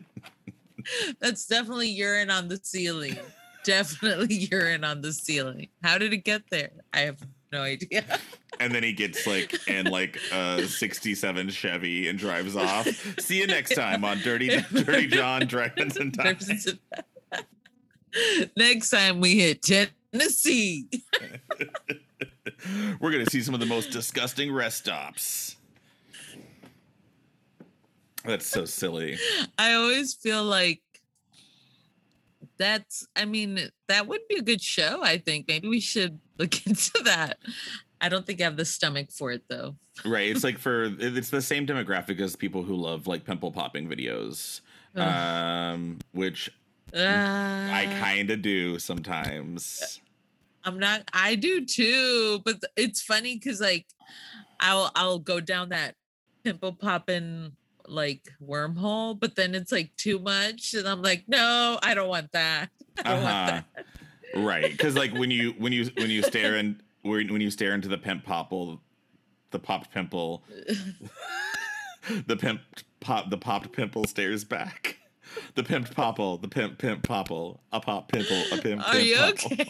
That's 1.20 1.46
definitely 1.48 1.90
urine 1.90 2.30
on 2.30 2.48
the 2.48 2.60
ceiling. 2.62 3.18
definitely 3.64 4.36
urine 4.36 4.84
on 4.84 5.02
the 5.02 5.12
ceiling. 5.12 5.68
How 5.84 5.98
did 5.98 6.14
it 6.14 6.24
get 6.24 6.44
there? 6.50 6.72
I 6.94 7.00
have 7.02 7.18
no 7.52 7.62
idea. 7.62 8.04
And 8.60 8.74
then 8.74 8.82
he 8.82 8.92
gets 8.92 9.28
like 9.28 9.68
in 9.68 9.86
like 9.86 10.20
a 10.34 10.66
'67 10.66 11.50
Chevy 11.50 12.08
and 12.08 12.18
drives 12.18 12.56
off. 12.56 12.88
See 13.20 13.38
you 13.38 13.46
next 13.46 13.76
time 13.76 14.04
on 14.04 14.18
Dirty 14.24 14.48
Dirty 14.74 15.06
John 15.06 15.46
Driving 15.46 15.92
and 16.00 16.12
Dives. 16.12 16.74
Next 18.56 18.90
time 18.90 19.20
we 19.20 19.38
hit 19.38 19.62
We're 23.00 23.12
gonna 23.12 23.30
see 23.30 23.42
some 23.42 23.54
of 23.54 23.60
the 23.60 23.66
most 23.66 23.92
disgusting 23.92 24.52
rest 24.52 24.80
stops. 24.80 25.56
That's 28.26 28.46
so 28.46 28.66
silly. 28.66 29.18
I 29.58 29.74
always 29.74 30.14
feel 30.14 30.44
like 30.44 30.82
that's 32.58 33.08
I 33.16 33.26
mean, 33.26 33.70
that 33.88 34.08
would 34.08 34.22
be 34.28 34.38
a 34.38 34.42
good 34.42 34.62
show, 34.62 35.02
I 35.04 35.18
think. 35.18 35.48
Maybe 35.48 35.68
we 35.68 35.80
should 35.80 36.20
look 36.38 36.66
into 36.68 37.02
that. 37.04 37.38
I 38.02 38.10
don't 38.10 38.26
think 38.26 38.42
I 38.42 38.46
have 38.46 38.58
the 38.58 38.66
stomach 38.66 39.12
for 39.12 39.32
it 39.32 39.44
though. 39.48 39.76
Right. 40.06 40.30
It's 40.30 40.44
like 40.48 40.58
for 40.58 40.86
it's 41.00 41.30
the 41.30 41.42
same 41.42 41.66
demographic 41.66 42.20
as 42.20 42.36
people 42.36 42.64
who 42.64 42.76
love 42.76 43.08
like 43.08 43.24
pimple 43.24 43.52
popping 43.52 43.88
videos. 43.88 44.62
Ugh. 44.96 45.08
Um, 45.08 46.00
which 46.12 46.50
I 46.94 47.86
Uh, 47.86 48.00
kind 48.00 48.32
of 48.32 48.42
do 48.42 48.80
sometimes. 48.80 50.02
I'm 50.64 50.80
not 50.80 51.04
I 51.14 51.36
do 51.36 51.66
too, 51.66 52.42
but 52.44 52.58
it's 52.76 53.02
funny 53.02 53.36
because 53.36 53.62
like 53.62 53.86
I'll 54.60 54.92
I'll 54.96 55.20
go 55.20 55.40
down 55.40 55.70
that 55.70 55.96
pimple 56.44 56.74
popping 56.74 57.54
like 57.88 58.22
wormhole, 58.46 59.18
but 59.20 59.36
then 59.36 59.56
it's 59.56 59.72
like 59.72 59.96
too 59.98 60.20
much, 60.20 60.74
and 60.74 60.88
I'm 60.88 61.02
like, 61.02 61.24
no, 61.28 61.80
I 61.82 61.94
don't 61.94 62.10
want 62.10 62.32
that. 62.34 62.70
I 63.06 63.14
don't 63.14 63.24
Uh-huh. 63.24 63.62
that. 63.74 63.86
Right. 64.36 64.72
Because 64.72 64.96
like 64.96 65.14
when 65.14 65.32
you 65.32 65.52
when 65.58 65.72
you 65.72 65.86
when 65.96 66.10
you 66.10 66.22
stare 66.22 66.56
in 66.58 66.82
when 67.04 67.32
when 67.32 67.42
you 67.42 67.50
stare 67.50 67.74
into 67.74 67.88
the 67.88 67.98
pimp 67.98 68.26
popple, 68.26 68.82
the 69.52 69.60
popped 69.60 69.92
pimple, 69.94 70.44
the 72.28 72.36
pimp 72.36 72.62
pop 73.00 73.30
the 73.30 73.38
popped 73.38 73.72
pimple 73.72 74.06
stares 74.06 74.44
back. 74.44 74.97
The 75.56 75.64
pimped 75.64 75.94
popple, 75.96 76.38
the 76.38 76.48
pimp 76.48 76.78
pimp 76.78 77.04
popple, 77.04 77.62
a 77.72 77.80
pop 77.80 78.12
pimple, 78.12 78.42
a 78.52 78.62
pimp. 78.62 78.88
Are 78.88 78.94
pimp 78.94 79.06
you 79.06 79.16
popple. 79.16 79.54
okay? 79.54 79.70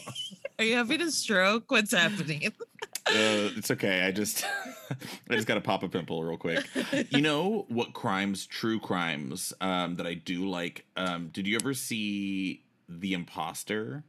Are 0.59 0.65
you 0.65 0.75
having 0.75 1.01
a 1.01 1.11
stroke? 1.11 1.71
What's 1.71 1.93
happening? 1.93 2.51
Uh, 3.09 3.55
it's 3.55 3.71
okay. 3.71 4.01
I 4.01 4.11
just 4.11 4.45
I 5.29 5.35
just 5.35 5.47
gotta 5.47 5.61
pop 5.61 5.81
a 5.81 5.87
pimple 5.87 6.21
real 6.25 6.35
quick. 6.35 6.67
You 7.09 7.21
know 7.21 7.65
what 7.69 7.93
crimes, 7.93 8.45
true 8.45 8.81
crimes, 8.81 9.53
um, 9.61 9.95
that 9.95 10.05
I 10.05 10.13
do 10.13 10.49
like. 10.49 10.83
Um, 10.97 11.29
did 11.29 11.47
you 11.47 11.55
ever 11.55 11.73
see 11.73 12.65
The 12.89 13.13
Imposter? 13.13 14.03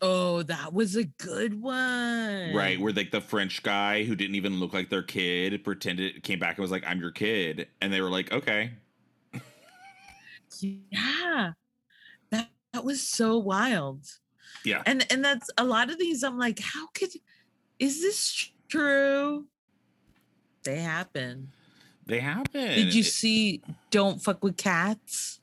Oh, 0.00 0.42
that 0.44 0.72
was 0.72 0.96
a 0.96 1.04
good 1.04 1.60
one. 1.60 2.52
Right, 2.54 2.80
where 2.80 2.92
like 2.92 3.10
the 3.10 3.20
French 3.20 3.62
guy 3.62 4.04
who 4.04 4.16
didn't 4.16 4.34
even 4.34 4.60
look 4.60 4.72
like 4.72 4.90
their 4.90 5.04
kid 5.04 5.62
pretended 5.64 6.22
came 6.22 6.38
back 6.38 6.56
and 6.56 6.62
was 6.62 6.72
like, 6.72 6.84
"I'm 6.84 7.00
your 7.00 7.10
kid," 7.10 7.68
and 7.80 7.92
they 7.92 8.00
were 8.00 8.10
like, 8.10 8.32
"Okay." 8.32 8.72
Yeah. 10.60 11.52
That 12.30 12.48
that 12.72 12.84
was 12.84 13.02
so 13.02 13.38
wild. 13.38 14.04
Yeah. 14.64 14.82
And 14.86 15.06
and 15.10 15.24
that's 15.24 15.50
a 15.58 15.64
lot 15.64 15.90
of 15.90 15.98
these 15.98 16.22
I'm 16.22 16.38
like, 16.38 16.60
how 16.60 16.88
could 16.94 17.10
is 17.78 18.00
this 18.00 18.50
true? 18.68 19.46
They 20.64 20.80
happen. 20.80 21.52
They 22.06 22.20
happen. 22.20 22.68
Did 22.74 22.94
you 22.94 23.00
It- 23.00 23.06
see 23.06 23.62
Don't 23.90 24.22
Fuck 24.22 24.42
with 24.42 24.56
Cats? 24.56 25.40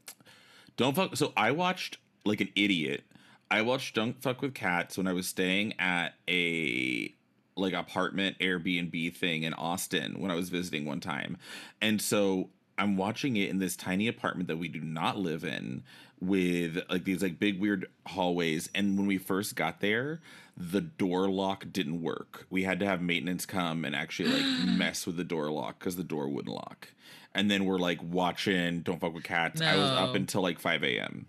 Don't 0.78 0.96
fuck. 0.96 1.16
So 1.16 1.32
I 1.38 1.52
watched 1.52 2.00
like 2.26 2.42
an 2.42 2.50
idiot. 2.56 3.04
I 3.50 3.62
watched 3.62 3.96
Don't 3.96 4.22
Fuck 4.22 4.42
with 4.42 4.54
Cats 4.54 4.98
when 4.98 5.08
I 5.08 5.14
was 5.14 5.28
staying 5.28 5.74
at 5.80 6.16
a 6.28 7.14
like 7.56 7.74
apartment 7.74 8.38
Airbnb 8.40 9.16
thing 9.16 9.44
in 9.44 9.54
Austin 9.54 10.20
when 10.20 10.30
I 10.32 10.36
was 10.36 10.50
visiting 10.50 10.86
one 10.86 11.00
time. 11.00 11.38
And 11.82 12.02
so 12.02 12.50
I'm 12.78 12.98
watching 12.98 13.38
it 13.38 13.50
in 13.50 13.60
this 13.60 13.76
tiny 13.76 14.08
apartment 14.08 14.48
that 14.48 14.58
we 14.58 14.68
do 14.68 14.82
not 14.82 15.18
live 15.18 15.44
in 15.44 15.84
with 16.20 16.80
like 16.90 17.04
these 17.04 17.22
like 17.22 17.40
big 17.40 17.60
weird 17.60 17.88
hallways 18.08 18.70
and 18.74 18.98
when 18.98 19.06
we 19.06 19.18
first 19.18 19.56
got 19.56 19.82
there 19.82 20.22
the 20.58 20.82
door 20.82 21.30
lock 21.30 21.66
didn't 21.72 22.02
work. 22.02 22.48
We 22.50 22.64
had 22.64 22.80
to 22.80 22.86
have 22.86 23.02
maintenance 23.02 23.46
come 23.46 23.84
and 23.84 23.96
actually 23.96 24.30
like 24.30 24.68
mess 24.78 25.06
with 25.06 25.18
the 25.18 25.24
door 25.24 25.52
lock 25.52 25.80
cuz 25.80 25.96
the 25.96 26.04
door 26.04 26.30
wouldn't 26.30 26.54
lock. 26.54 26.90
And 27.34 27.52
then 27.52 27.66
we're 27.66 27.80
like 27.80 28.00
watching 28.02 28.82
Don't 28.82 29.02
Fuck 29.02 29.14
with 29.14 29.26
Cats. 29.26 29.62
I 29.62 29.76
was 29.76 29.90
up 29.90 30.16
until 30.16 30.42
like 30.42 30.60
5 30.60 30.84
a.m. 30.84 31.26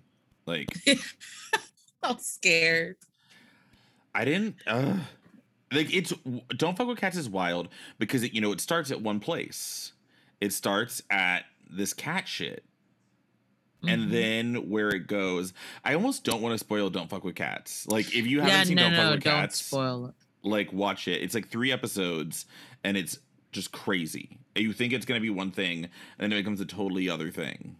Like 0.47 0.69
I'm 2.03 2.19
scared. 2.19 2.97
I 4.15 4.25
didn't. 4.25 4.57
Uh, 4.67 4.99
like 5.73 5.93
it's 5.93 6.13
don't 6.57 6.77
fuck 6.77 6.87
with 6.87 6.99
cats 6.99 7.17
is 7.17 7.29
wild 7.29 7.69
because 7.99 8.23
it, 8.23 8.33
you 8.33 8.41
know 8.41 8.53
it 8.53 8.61
starts 8.61 8.91
at 8.91 9.03
one 9.03 9.21
place. 9.21 9.93
It 10.40 10.53
starts 10.53 11.03
at 11.11 11.44
this 11.70 11.94
cat 11.94 12.29
shit, 12.29 12.64
and 13.87 14.03
mm-hmm. 14.03 14.11
then 14.11 14.70
where 14.70 14.90
it 14.90 15.07
goes. 15.07 15.53
I 15.85 15.94
almost 15.94 16.25
don't 16.25 16.42
want 16.42 16.55
to 16.55 16.59
spoil. 16.59 16.90
Don't 16.90 17.09
fuck 17.09 17.25
with 17.25 17.35
cats. 17.35 17.87
Like 17.87 18.14
if 18.14 18.27
you 18.27 18.40
haven't 18.40 18.55
yeah, 18.55 18.64
seen 18.64 18.77
no, 18.77 18.83
Don't 18.83 18.92
no, 18.92 18.99
Fuck 18.99 19.14
with 19.14 19.25
don't 19.25 19.33
Cats, 19.33 19.64
spoil 19.64 20.07
it. 20.07 20.14
Like 20.42 20.72
watch 20.72 21.09
it. 21.09 21.22
It's 21.22 21.35
like 21.35 21.49
three 21.49 21.72
episodes, 21.72 22.46
and 22.85 22.96
it's 22.96 23.18
just 23.53 23.72
crazy. 23.72 24.38
You 24.55 24.72
think 24.72 24.92
it's 24.92 25.07
gonna 25.07 25.20
be 25.20 25.31
one 25.31 25.51
thing, 25.51 25.85
and 26.18 26.31
then 26.31 26.33
it 26.33 26.42
becomes 26.42 26.61
a 26.61 26.66
totally 26.66 27.09
other 27.09 27.31
thing. 27.31 27.77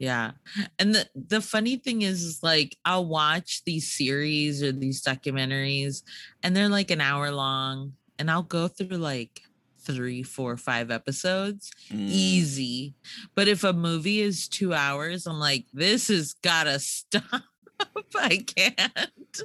Yeah. 0.00 0.30
And 0.78 0.94
the 0.94 1.06
the 1.14 1.42
funny 1.42 1.76
thing 1.76 2.02
is, 2.02 2.22
is 2.22 2.42
like 2.42 2.76
I'll 2.86 3.04
watch 3.04 3.62
these 3.64 3.92
series 3.92 4.62
or 4.62 4.72
these 4.72 5.02
documentaries 5.02 6.02
and 6.42 6.56
they're 6.56 6.70
like 6.70 6.90
an 6.90 7.02
hour 7.02 7.30
long 7.30 7.92
and 8.18 8.30
I'll 8.30 8.42
go 8.42 8.66
through 8.66 8.96
like 8.96 9.42
three, 9.80 10.22
four, 10.22 10.56
five 10.56 10.90
episodes. 10.90 11.70
Mm. 11.90 12.08
Easy. 12.08 12.94
But 13.34 13.48
if 13.48 13.64
a 13.64 13.72
movie 13.72 14.20
is 14.20 14.48
two 14.48 14.72
hours, 14.74 15.26
I'm 15.26 15.38
like, 15.38 15.66
this 15.72 16.08
has 16.08 16.34
gotta 16.42 16.78
stop. 16.78 17.24
I 18.16 18.38
can't. 18.38 19.40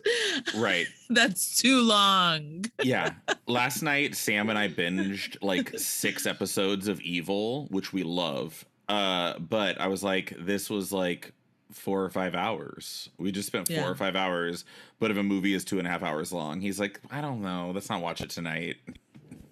Right. 0.55 0.87
That's 1.09 1.57
too 1.61 1.81
long. 1.81 2.65
yeah. 2.83 3.11
Last 3.47 3.81
night, 3.81 4.15
Sam 4.15 4.49
and 4.49 4.59
I 4.59 4.67
binged 4.67 5.37
like 5.41 5.77
six 5.79 6.25
episodes 6.25 6.87
of 6.87 6.99
Evil, 7.01 7.67
which 7.67 7.93
we 7.93 8.03
love. 8.03 8.65
Uh, 8.89 9.39
but 9.39 9.79
I 9.79 9.87
was 9.87 10.03
like, 10.03 10.33
this 10.39 10.69
was 10.69 10.91
like 10.91 11.31
four 11.71 12.03
or 12.03 12.09
five 12.09 12.35
hours. 12.35 13.09
We 13.17 13.31
just 13.31 13.47
spent 13.47 13.67
four 13.67 13.75
Yeah. 13.77 13.87
or 13.89 13.95
five 13.95 14.15
hours. 14.15 14.65
But 14.99 15.11
if 15.11 15.17
a 15.17 15.23
movie 15.23 15.53
is 15.53 15.63
two 15.65 15.77
and 15.79 15.87
a 15.87 15.91
half 15.91 16.03
hours 16.03 16.31
long, 16.33 16.59
he's 16.61 16.79
like, 16.79 16.99
I 17.11 17.21
don't 17.21 17.41
know. 17.41 17.71
Let's 17.73 17.89
not 17.89 18.01
watch 18.01 18.21
it 18.21 18.29
tonight. 18.29 18.75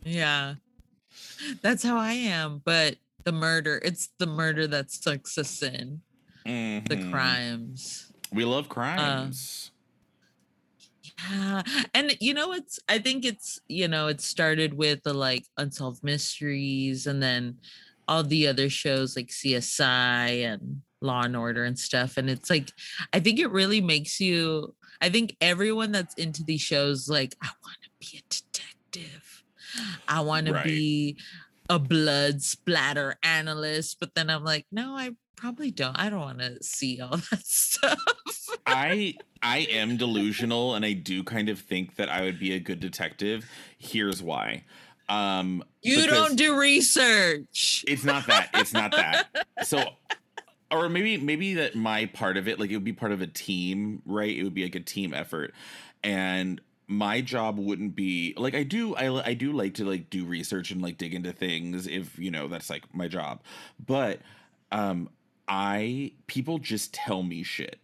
Yeah. 0.04 0.56
That's 1.62 1.84
how 1.84 1.98
I 1.98 2.14
am. 2.14 2.62
But 2.64 2.98
the 3.24 3.32
murder, 3.32 3.82
it's 3.84 4.10
the 4.20 4.28
murder 4.28 4.68
that 4.68 4.92
sucks 4.92 5.38
us 5.38 5.62
in. 5.62 6.02
The 6.46 6.52
Mhm. 6.98 7.12
crimes. 7.12 8.12
We 8.32 8.46
love 8.46 8.68
crimes. 8.70 9.72
Yeah. 11.30 11.64
And 11.94 12.18
you 12.20 12.34
know 12.34 12.54
it's 12.54 12.80
I 12.90 13.00
think 13.00 13.26
it's 13.26 13.60
you 13.68 13.88
know 13.88 14.08
it 14.08 14.22
started 14.22 14.74
with 14.74 15.04
the 15.04 15.14
like 15.14 15.46
unsolved 15.58 16.04
mysteries 16.04 17.08
and 17.08 17.22
then 17.22 17.58
all 18.08 18.24
the 18.24 18.48
other 18.48 18.70
shows 18.70 19.16
like 19.16 19.30
CSI 19.30 20.44
and 20.46 20.82
Law 21.02 21.24
and 21.24 21.36
Order 21.36 21.66
and 21.66 21.78
stuff 21.78 22.18
and 22.18 22.30
it's 22.30 22.50
like 22.50 22.72
I 23.14 23.20
think 23.20 23.40
it 23.40 23.52
really 23.52 23.82
makes 23.82 24.20
you 24.20 24.76
I 25.02 25.10
think 25.10 25.36
everyone 25.42 25.92
that's 25.92 26.14
into 26.16 26.44
these 26.44 26.62
shows 26.62 27.10
like 27.10 27.36
I 27.42 27.50
want 27.64 27.78
to 27.84 27.90
be 28.00 28.18
a 28.20 28.22
detective. 28.30 29.33
I 30.08 30.22
want 30.22 30.48
to 30.48 30.62
be 30.64 31.18
a 31.70 31.80
blood 31.80 32.42
splatter 32.42 33.16
analyst 33.24 33.98
but 34.00 34.14
then 34.16 34.30
I'm 34.30 34.44
like 34.44 34.66
no 34.72 34.96
I 34.96 35.12
probably 35.44 35.72
don't 35.72 36.00
I 36.00 36.10
don't 36.10 36.22
want 36.22 36.40
to 36.40 36.64
see 36.64 37.02
all 37.02 37.18
that 37.32 37.46
stuff. 37.46 38.00
I 38.66 39.16
I 39.42 39.68
am 39.72 39.98
delusional 39.98 40.76
and 40.76 40.86
I 40.86 40.94
do 40.94 41.22
kind 41.24 41.50
of 41.50 41.60
think 41.60 41.96
that 41.96 42.08
I 42.08 42.22
would 42.22 42.40
be 42.40 42.54
a 42.54 42.60
good 42.60 42.80
detective. 42.80 43.46
Here's 43.78 44.24
why. 44.24 44.64
Um 45.10 45.64
You 45.82 46.08
don't 46.08 46.38
do 46.38 46.58
research. 46.58 47.84
It's 47.88 48.06
not 48.06 48.26
that. 48.28 48.52
It's 48.54 48.74
not 48.74 48.92
that. 48.92 49.28
So 49.64 49.84
or 50.72 50.88
maybe 50.88 51.18
maybe 51.18 51.56
that 51.56 51.76
my 51.76 52.06
part 52.06 52.38
of 52.38 52.48
it 52.48 52.58
like 52.58 52.70
it 52.70 52.76
would 52.76 52.86
be 52.86 52.94
part 52.94 53.12
of 53.12 53.22
a 53.22 53.28
team, 53.28 54.02
right? 54.06 54.36
It 54.36 54.44
would 54.44 54.54
be 54.54 54.64
like 54.64 54.76
a 54.76 54.80
team 54.80 55.14
effort. 55.14 55.54
And 56.04 56.62
my 56.88 57.22
job 57.22 57.58
wouldn't 57.58 57.96
be 57.96 58.34
like 58.38 58.56
I 58.56 58.64
do 58.64 58.96
I 58.96 59.30
I 59.30 59.34
do 59.34 59.52
like 59.54 59.76
to 59.76 59.86
like 59.86 60.10
do 60.10 60.26
research 60.26 60.72
and 60.72 60.82
like 60.82 60.98
dig 60.98 61.14
into 61.14 61.32
things 61.32 61.88
if, 61.88 62.18
you 62.20 62.32
know, 62.32 62.48
that's 62.48 62.70
like 62.70 62.94
my 62.94 63.08
job. 63.08 63.42
But 63.86 64.20
um 64.72 65.10
I 65.48 66.12
people 66.28 66.60
just 66.60 66.94
tell 66.94 67.24
me 67.24 67.44
shit. 67.44 67.80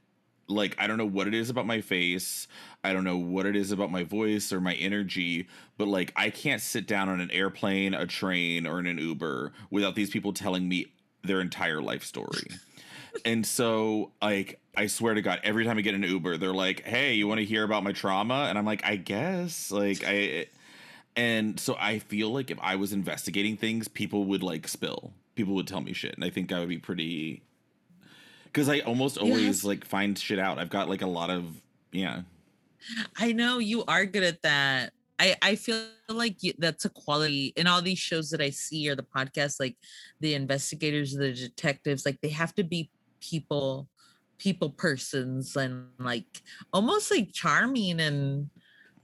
Like 0.47 0.75
I 0.79 0.87
don't 0.87 0.97
know 0.97 1.05
what 1.05 1.27
it 1.27 1.33
is 1.33 1.49
about 1.49 1.65
my 1.65 1.81
face. 1.81 2.47
I 2.83 2.93
don't 2.93 3.03
know 3.03 3.17
what 3.17 3.45
it 3.45 3.55
is 3.55 3.71
about 3.71 3.91
my 3.91 4.03
voice 4.03 4.51
or 4.51 4.59
my 4.59 4.73
energy, 4.75 5.47
but 5.77 5.87
like 5.87 6.11
I 6.15 6.29
can't 6.29 6.61
sit 6.61 6.87
down 6.87 7.09
on 7.09 7.19
an 7.19 7.31
airplane, 7.31 7.93
a 7.93 8.05
train, 8.07 8.65
or 8.65 8.79
in 8.79 8.85
an 8.85 8.97
Uber 8.97 9.53
without 9.69 9.95
these 9.95 10.09
people 10.09 10.33
telling 10.33 10.67
me 10.67 10.87
their 11.23 11.41
entire 11.41 11.81
life 11.81 12.03
story. 12.03 12.47
And 13.25 13.45
so 13.45 14.11
like 14.21 14.59
I 14.75 14.87
swear 14.87 15.13
to 15.13 15.21
God, 15.21 15.41
every 15.43 15.65
time 15.65 15.77
I 15.77 15.81
get 15.81 15.95
an 15.95 16.03
Uber, 16.03 16.37
they're 16.37 16.53
like, 16.53 16.85
"Hey, 16.85 17.13
you 17.13 17.27
want 17.27 17.39
to 17.39 17.45
hear 17.45 17.63
about 17.63 17.83
my 17.83 17.91
trauma?" 17.91 18.45
And 18.49 18.57
I'm 18.57 18.65
like, 18.65 18.83
"I 18.85 18.95
guess." 18.95 19.71
Like 19.71 20.03
I 20.05 20.47
and 21.15 21.59
so 21.59 21.75
I 21.77 21.99
feel 21.99 22.31
like 22.31 22.49
if 22.49 22.57
I 22.61 22.75
was 22.75 22.93
investigating 22.93 23.57
things, 23.57 23.87
people 23.87 24.25
would 24.25 24.43
like 24.43 24.67
spill. 24.67 25.11
People 25.35 25.55
would 25.55 25.67
tell 25.67 25.81
me 25.81 25.93
shit, 25.93 26.15
and 26.15 26.23
I 26.23 26.29
think 26.29 26.51
I 26.51 26.59
would 26.59 26.69
be 26.69 26.77
pretty 26.77 27.41
because 28.45 28.69
I 28.69 28.79
almost 28.79 29.17
always 29.17 29.63
like 29.63 29.85
find 29.85 30.17
shit 30.17 30.39
out. 30.39 30.59
I've 30.59 30.69
got 30.69 30.89
like 30.89 31.01
a 31.01 31.07
lot 31.07 31.29
of 31.29 31.45
yeah. 31.91 32.21
I 33.17 33.33
know 33.33 33.59
you 33.59 33.83
are 33.85 34.05
good 34.05 34.23
at 34.23 34.41
that. 34.43 34.93
I 35.19 35.35
I 35.41 35.55
feel 35.55 35.85
like 36.07 36.37
that's 36.57 36.85
a 36.85 36.89
quality 36.89 37.53
in 37.55 37.67
all 37.67 37.81
these 37.81 37.99
shows 37.99 38.29
that 38.31 38.41
I 38.41 38.49
see 38.49 38.89
or 38.89 38.95
the 38.95 39.03
podcasts. 39.03 39.59
Like 39.59 39.75
the 40.19 40.33
investigators, 40.33 41.13
the 41.13 41.33
detectives, 41.33 42.05
like 42.05 42.19
they 42.21 42.29
have 42.29 42.55
to 42.55 42.63
be 42.63 42.89
people, 43.21 43.87
people 44.37 44.69
persons, 44.69 45.55
and 45.55 45.87
like 45.99 46.41
almost 46.73 47.11
like 47.11 47.33
charming 47.33 47.99
and 47.99 48.49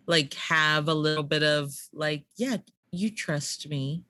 like 0.08 0.34
have 0.36 0.88
a 0.88 0.94
little 0.94 1.24
bit 1.24 1.44
of 1.44 1.74
like, 1.94 2.26
yeah, 2.38 2.58
you 2.92 3.10
trust 3.10 3.68
me. 3.70 4.04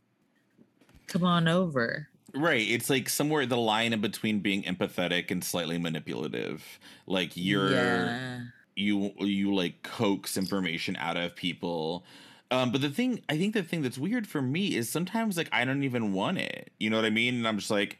Come 1.07 1.23
on 1.23 1.47
over. 1.47 2.09
Right. 2.33 2.67
It's 2.67 2.89
like 2.89 3.07
somewhere 3.07 3.45
the 3.45 3.57
line 3.57 3.93
in 3.93 4.01
between 4.01 4.39
being 4.39 4.63
empathetic 4.63 5.31
and 5.31 5.43
slightly 5.43 5.77
manipulative. 5.77 6.63
Like 7.07 7.31
you're 7.35 7.71
yeah. 7.71 8.39
you 8.75 9.13
you 9.19 9.55
like 9.55 9.83
coax 9.83 10.35
information 10.35 10.97
out 10.97 11.15
of 11.17 11.35
people. 11.35 12.03
Um, 12.51 12.71
but 12.71 12.81
the 12.81 12.89
thing 12.89 13.21
I 13.29 13.37
think 13.37 13.53
the 13.53 13.63
thing 13.63 13.81
that's 13.81 13.97
weird 13.97 14.27
for 14.27 14.41
me 14.41 14.75
is 14.75 14.89
sometimes 14.89 15.37
like 15.37 15.49
I 15.51 15.63
don't 15.63 15.83
even 15.83 16.11
want 16.11 16.39
it. 16.39 16.71
You 16.77 16.89
know 16.89 16.97
what 16.97 17.05
I 17.05 17.09
mean? 17.09 17.35
And 17.35 17.47
I'm 17.47 17.57
just 17.57 17.71
like 17.71 17.99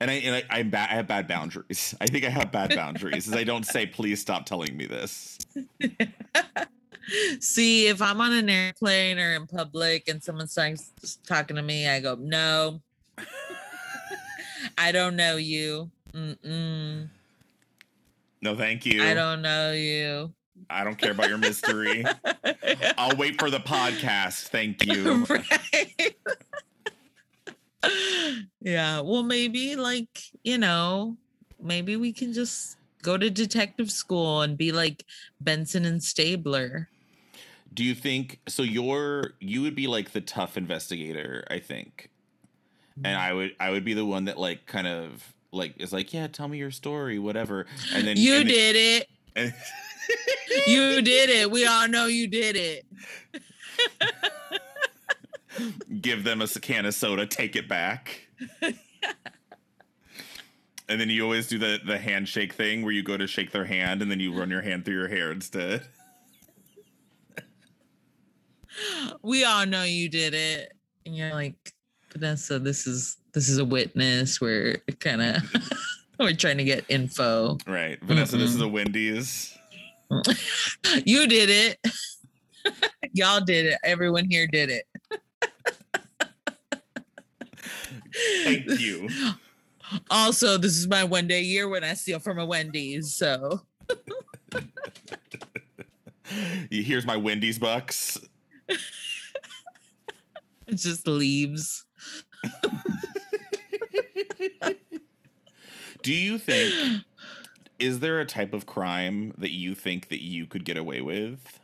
and 0.00 0.10
I 0.10 0.14
and 0.14 0.36
I, 0.36 0.44
I'm 0.50 0.70
ba- 0.70 0.88
I 0.90 0.94
have 0.94 1.06
bad 1.08 1.26
boundaries. 1.26 1.94
I 2.00 2.06
think 2.06 2.24
I 2.24 2.30
have 2.30 2.52
bad 2.52 2.74
boundaries. 2.74 3.26
is 3.26 3.34
I 3.34 3.44
don't 3.44 3.66
say 3.66 3.86
please 3.86 4.20
stop 4.20 4.46
telling 4.46 4.76
me 4.76 4.86
this. 4.86 5.38
See, 7.40 7.86
if 7.86 8.02
I'm 8.02 8.20
on 8.20 8.32
an 8.32 8.50
airplane 8.50 9.18
or 9.18 9.32
in 9.32 9.46
public 9.46 10.08
and 10.08 10.22
someone 10.22 10.46
starts 10.46 10.92
talking 11.26 11.56
to 11.56 11.62
me, 11.62 11.88
I 11.88 12.00
go, 12.00 12.16
no, 12.16 12.82
I 14.78 14.92
don't 14.92 15.16
know 15.16 15.36
you. 15.36 15.90
Mm-mm. 16.12 17.08
No, 18.42 18.56
thank 18.56 18.84
you. 18.84 19.02
I 19.02 19.14
don't 19.14 19.42
know 19.42 19.72
you. 19.72 20.32
I 20.68 20.84
don't 20.84 20.98
care 20.98 21.12
about 21.12 21.28
your 21.28 21.38
mystery. 21.38 22.04
I'll 22.98 23.16
wait 23.16 23.38
for 23.38 23.50
the 23.50 23.60
podcast. 23.60 24.48
Thank 24.48 24.84
you. 24.84 25.24
right. 25.24 26.16
Yeah. 28.60 29.00
Well, 29.00 29.22
maybe 29.22 29.76
like, 29.76 30.20
you 30.42 30.58
know, 30.58 31.16
maybe 31.60 31.96
we 31.96 32.12
can 32.12 32.32
just 32.32 32.76
go 33.02 33.16
to 33.16 33.30
detective 33.30 33.90
school 33.90 34.42
and 34.42 34.56
be 34.56 34.72
like 34.72 35.04
Benson 35.40 35.84
and 35.84 36.02
Stabler. 36.02 36.88
Do 37.72 37.84
you 37.84 37.94
think 37.94 38.40
so? 38.48 38.62
You're 38.62 39.34
you 39.40 39.62
would 39.62 39.74
be 39.74 39.86
like 39.86 40.12
the 40.12 40.20
tough 40.20 40.56
investigator, 40.56 41.44
I 41.50 41.58
think, 41.58 42.10
and 42.96 43.16
mm. 43.16 43.20
I 43.20 43.32
would 43.32 43.54
I 43.60 43.70
would 43.70 43.84
be 43.84 43.94
the 43.94 44.06
one 44.06 44.24
that 44.24 44.38
like 44.38 44.66
kind 44.66 44.86
of 44.86 45.34
like 45.52 45.74
is 45.76 45.92
like 45.92 46.12
yeah, 46.12 46.26
tell 46.26 46.48
me 46.48 46.58
your 46.58 46.70
story, 46.70 47.18
whatever, 47.18 47.66
and 47.94 48.06
then 48.06 48.16
you 48.16 48.36
and 48.36 48.48
then- 48.48 48.54
did 48.54 48.76
it. 48.76 49.08
and- 49.36 49.54
You 50.66 51.02
did 51.02 51.30
it. 51.30 51.50
We 51.50 51.66
all 51.66 51.88
know 51.88 52.06
you 52.06 52.26
did 52.26 52.56
it. 52.56 52.86
give 56.00 56.24
them 56.24 56.42
a 56.42 56.48
can 56.48 56.86
of 56.86 56.94
soda, 56.94 57.26
take 57.26 57.56
it 57.56 57.68
back. 57.68 58.28
And 60.88 60.98
then 60.98 61.10
you 61.10 61.22
always 61.22 61.46
do 61.46 61.58
the 61.58 61.78
the 61.84 61.98
handshake 61.98 62.54
thing 62.54 62.82
where 62.82 62.92
you 62.92 63.02
go 63.02 63.16
to 63.16 63.26
shake 63.26 63.52
their 63.52 63.66
hand 63.66 64.00
and 64.00 64.10
then 64.10 64.20
you 64.20 64.32
run 64.32 64.48
your 64.48 64.62
hand 64.62 64.84
through 64.84 64.94
your 64.94 65.08
hair 65.08 65.30
instead. 65.30 65.82
We 69.22 69.44
all 69.44 69.66
know 69.66 69.82
you 69.82 70.08
did 70.08 70.34
it. 70.34 70.72
And 71.04 71.14
you're 71.14 71.34
like, 71.34 71.74
Vanessa, 72.12 72.58
this 72.58 72.86
is 72.86 73.18
this 73.34 73.50
is 73.50 73.58
a 73.58 73.64
witness. 73.64 74.40
We're 74.40 74.82
kind 74.98 75.20
of 75.20 75.42
we're 76.18 76.32
trying 76.32 76.56
to 76.58 76.64
get 76.64 76.86
info. 76.88 77.58
Right, 77.66 78.02
Vanessa. 78.02 78.38
This 78.38 78.54
is 78.54 78.60
a 78.60 78.68
Wendy's. 78.68 79.54
You 81.04 81.26
did 81.26 81.50
it. 81.50 81.78
Y'all 83.12 83.44
did 83.44 83.66
it. 83.66 83.78
Everyone 83.84 84.24
here 84.24 84.46
did 84.46 84.70
it. 84.70 84.86
Thank 88.44 88.66
you. 88.80 89.08
Also, 90.10 90.58
this 90.58 90.76
is 90.76 90.86
my 90.86 91.04
one 91.04 91.26
day 91.26 91.42
year 91.42 91.68
when 91.68 91.84
I 91.84 91.94
steal 91.94 92.18
from 92.18 92.38
a 92.38 92.46
Wendy's. 92.46 93.14
So 93.14 93.62
Here's 96.70 97.06
my 97.06 97.16
Wendy's 97.16 97.58
bucks. 97.58 98.18
it 98.68 98.78
just 100.74 101.06
leaves. 101.06 101.84
Do 106.02 106.14
you 106.14 106.38
think 106.38 107.04
is 107.78 108.00
there 108.00 108.20
a 108.20 108.26
type 108.26 108.52
of 108.52 108.66
crime 108.66 109.34
that 109.38 109.52
you 109.52 109.74
think 109.74 110.08
that 110.08 110.22
you 110.22 110.46
could 110.46 110.64
get 110.64 110.76
away 110.76 111.00
with? 111.00 111.60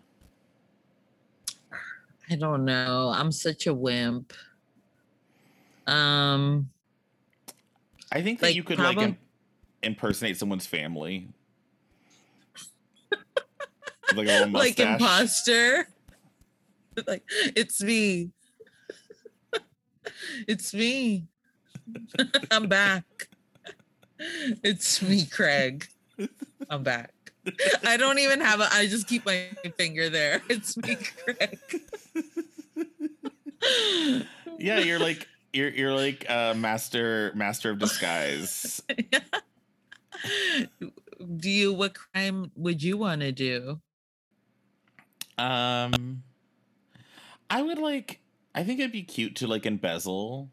I 2.31 2.37
don't 2.37 2.65
know. 2.65 3.13
I'm 3.15 3.33
such 3.33 3.67
a 3.67 3.75
wimp. 3.75 4.33
Um, 5.87 6.71
I 8.13 8.23
think 8.23 8.41
that 8.41 8.47
Like, 8.49 8.57
you 8.57 8.63
could 8.63 8.79
probab- 8.79 8.97
like 8.97 9.09
im- 9.09 9.19
impersonate 9.83 10.37
someone's 10.37 10.67
family. 10.67 11.29
like 14.15 14.29
a 14.29 14.47
like 14.53 14.79
imposter. 14.79 15.89
like 17.07 17.23
it's 17.57 17.83
me. 17.83 18.31
it's 20.49 20.73
me. 20.75 21.27
I'm 22.51 22.69
back. 22.69 23.05
It's 24.63 25.03
me, 25.03 25.27
Craig. 25.27 25.87
I'm 26.71 26.83
back. 26.83 27.11
I 27.85 27.97
don't 27.99 28.19
even 28.21 28.41
have 28.41 28.61
a 28.61 28.69
I 28.73 28.87
just 28.87 29.07
keep 29.09 29.27
my 29.27 29.49
finger 29.77 30.09
there. 30.09 30.41
It's 30.49 30.77
me, 30.77 30.97
Craig. 30.97 31.59
yeah, 34.59 34.79
you're 34.79 34.99
like 34.99 35.27
you're 35.55 35.71
you're 35.71 35.95
like 35.95 36.27
a 36.29 36.55
master 36.57 37.33
master 37.35 37.71
of 37.71 37.79
disguise. 37.79 38.83
do 41.39 41.51
you 41.51 41.73
what 41.73 41.95
crime 41.95 42.51
would 42.57 42.83
you 42.83 42.97
want 42.97 43.21
to 43.21 43.33
do? 43.33 43.81
Um 45.39 46.23
I 47.51 47.63
would 47.63 47.79
like 47.79 48.21
I 48.55 48.63
think 48.65 48.81
it'd 48.81 48.93
be 48.93 49.03
cute 49.03 49.37
to 49.37 49.47
like 49.47 49.67
embezzle. 49.67 50.51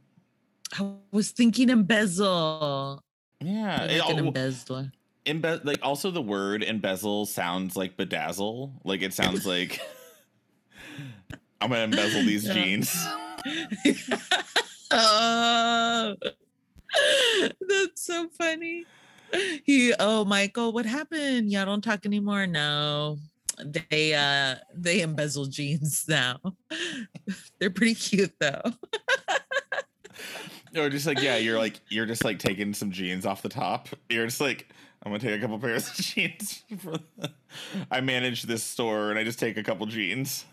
I 0.80 0.94
was 1.12 1.32
thinking 1.32 1.70
embezzle. 1.70 3.04
Yeah. 3.40 3.84
It- 3.86 4.00
like 4.00 4.10
an 4.18 4.20
embezzler. 4.28 4.92
embe- 5.26 5.66
like 5.66 5.80
also 5.84 6.12
the 6.12 6.22
word 6.22 6.64
embezzle 6.64 7.26
sounds 7.26 7.76
like 7.76 7.98
bedazzle. 7.98 8.72
Like 8.84 9.02
it 9.02 9.14
sounds 9.14 9.46
like 9.46 9.80
I'm 11.62 11.70
gonna 11.70 11.84
embezzle 11.84 12.24
these 12.24 12.46
Yeah. 12.48 12.54
jeans. 12.54 12.96
Oh, 14.91 16.15
that's 17.67 18.06
so 18.06 18.27
funny. 18.38 18.86
He, 19.63 19.93
oh, 19.99 20.25
Michael, 20.25 20.73
what 20.73 20.86
happened? 20.86 21.51
Y'all 21.51 21.65
don't 21.65 21.84
talk 21.84 22.06
anymore. 22.06 22.47
No, 22.47 23.17
they, 23.63 24.13
uh, 24.13 24.56
they 24.75 25.01
embezzle 25.01 25.45
jeans 25.45 26.06
now. 26.08 26.39
They're 27.60 27.69
pretty 27.69 27.95
cute 27.95 28.34
though. 28.39 28.62
Or 30.75 30.89
just 30.89 31.06
like, 31.06 31.21
yeah, 31.21 31.38
you're 31.38 31.58
like 31.58 31.82
you're 31.89 32.06
just 32.06 32.23
like 32.23 32.39
taking 32.39 32.73
some 32.73 32.91
jeans 32.91 33.25
off 33.25 33.41
the 33.41 33.49
top. 33.49 33.89
You're 34.10 34.25
just 34.25 34.39
like, 34.39 34.69
I'm 35.04 35.12
gonna 35.12 35.19
take 35.19 35.38
a 35.38 35.39
couple 35.39 35.60
pairs 35.60 35.89
of 35.89 35.95
jeans. 36.06 36.63
I 37.89 38.01
manage 38.01 38.43
this 38.43 38.63
store 38.63 39.10
and 39.10 39.19
I 39.19 39.23
just 39.23 39.39
take 39.39 39.58
a 39.58 39.63
couple 39.63 39.86
jeans. 39.86 40.45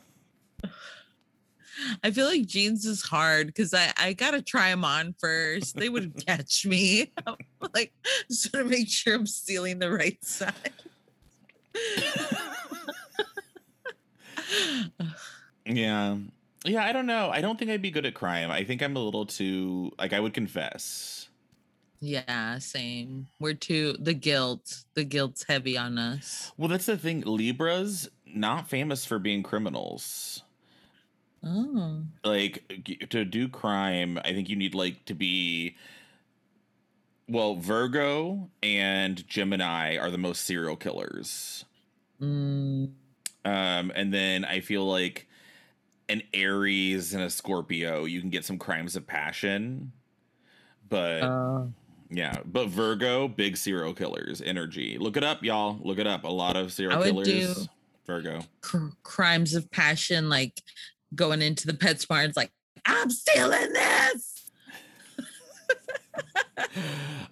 I 2.02 2.10
feel 2.10 2.26
like 2.26 2.46
jeans 2.46 2.84
is 2.84 3.02
hard 3.02 3.48
because 3.48 3.74
I, 3.74 3.92
I 3.96 4.12
gotta 4.12 4.42
try 4.42 4.70
them 4.70 4.84
on 4.84 5.14
first. 5.18 5.76
They 5.76 5.88
would 5.88 6.14
catch 6.26 6.66
me. 6.66 7.12
I'm 7.26 7.36
like, 7.74 7.92
just 8.28 8.52
to 8.52 8.64
make 8.64 8.88
sure 8.88 9.14
I'm 9.14 9.26
stealing 9.26 9.78
the 9.78 9.90
right 9.90 10.18
size. 10.24 10.52
Yeah. 15.64 16.16
Yeah, 16.64 16.84
I 16.84 16.92
don't 16.92 17.06
know. 17.06 17.30
I 17.30 17.40
don't 17.40 17.58
think 17.58 17.70
I'd 17.70 17.82
be 17.82 17.90
good 17.90 18.06
at 18.06 18.14
crime. 18.14 18.50
I 18.50 18.64
think 18.64 18.82
I'm 18.82 18.96
a 18.96 19.00
little 19.00 19.26
too 19.26 19.92
like 19.98 20.12
I 20.12 20.20
would 20.20 20.34
confess. 20.34 21.28
Yeah, 22.00 22.58
same. 22.58 23.26
We're 23.40 23.54
too 23.54 23.96
the 23.98 24.14
guilt. 24.14 24.84
The 24.94 25.04
guilt's 25.04 25.44
heavy 25.48 25.76
on 25.76 25.98
us. 25.98 26.52
Well, 26.56 26.68
that's 26.68 26.86
the 26.86 26.96
thing. 26.96 27.22
Libras 27.22 28.08
not 28.26 28.68
famous 28.68 29.04
for 29.04 29.18
being 29.18 29.42
criminals. 29.42 30.42
Oh, 31.44 32.02
Like 32.24 32.64
to 33.10 33.24
do 33.24 33.48
crime, 33.48 34.18
I 34.24 34.32
think 34.32 34.48
you 34.48 34.56
need 34.56 34.74
like 34.74 35.04
to 35.06 35.14
be 35.14 35.76
well, 37.28 37.56
Virgo 37.56 38.48
and 38.62 39.26
Gemini 39.28 39.96
are 39.98 40.10
the 40.10 40.18
most 40.18 40.44
serial 40.44 40.76
killers. 40.76 41.64
mm, 42.20 42.90
Um, 43.44 43.92
and 43.94 44.12
then 44.14 44.44
I 44.46 44.60
feel 44.60 44.84
like 44.86 45.26
an 46.08 46.22
Aries 46.32 47.12
and 47.12 47.22
a 47.22 47.28
Scorpio, 47.30 48.04
you 48.06 48.20
can 48.22 48.30
get 48.30 48.44
some 48.46 48.58
crimes 48.58 48.96
of 48.96 49.06
passion. 49.06 49.92
But 50.88 51.22
uh, 51.22 51.64
yeah, 52.10 52.36
but 52.46 52.68
Virgo, 52.68 53.28
big 53.28 53.58
serial 53.58 53.92
killers, 53.92 54.40
energy. 54.40 54.96
Look 54.98 55.18
it 55.18 55.24
up, 55.24 55.44
y'all. 55.44 55.78
Look 55.82 55.98
it 55.98 56.06
up. 56.06 56.24
A 56.24 56.28
lot 56.28 56.56
of 56.56 56.72
serial 56.72 57.02
killers. 57.02 57.28
do- 57.28 57.66
Virgo. 58.06 58.40
cr- 58.62 58.86
crimes 59.02 59.54
of 59.54 59.70
passion, 59.70 60.30
like 60.30 60.62
going 61.14 61.42
into 61.42 61.66
the 61.66 61.72
PetSmart. 61.72 62.26
It's 62.26 62.36
like 62.36 62.50
I'm 62.84 63.10
stealing 63.10 63.72
this. 63.72 64.50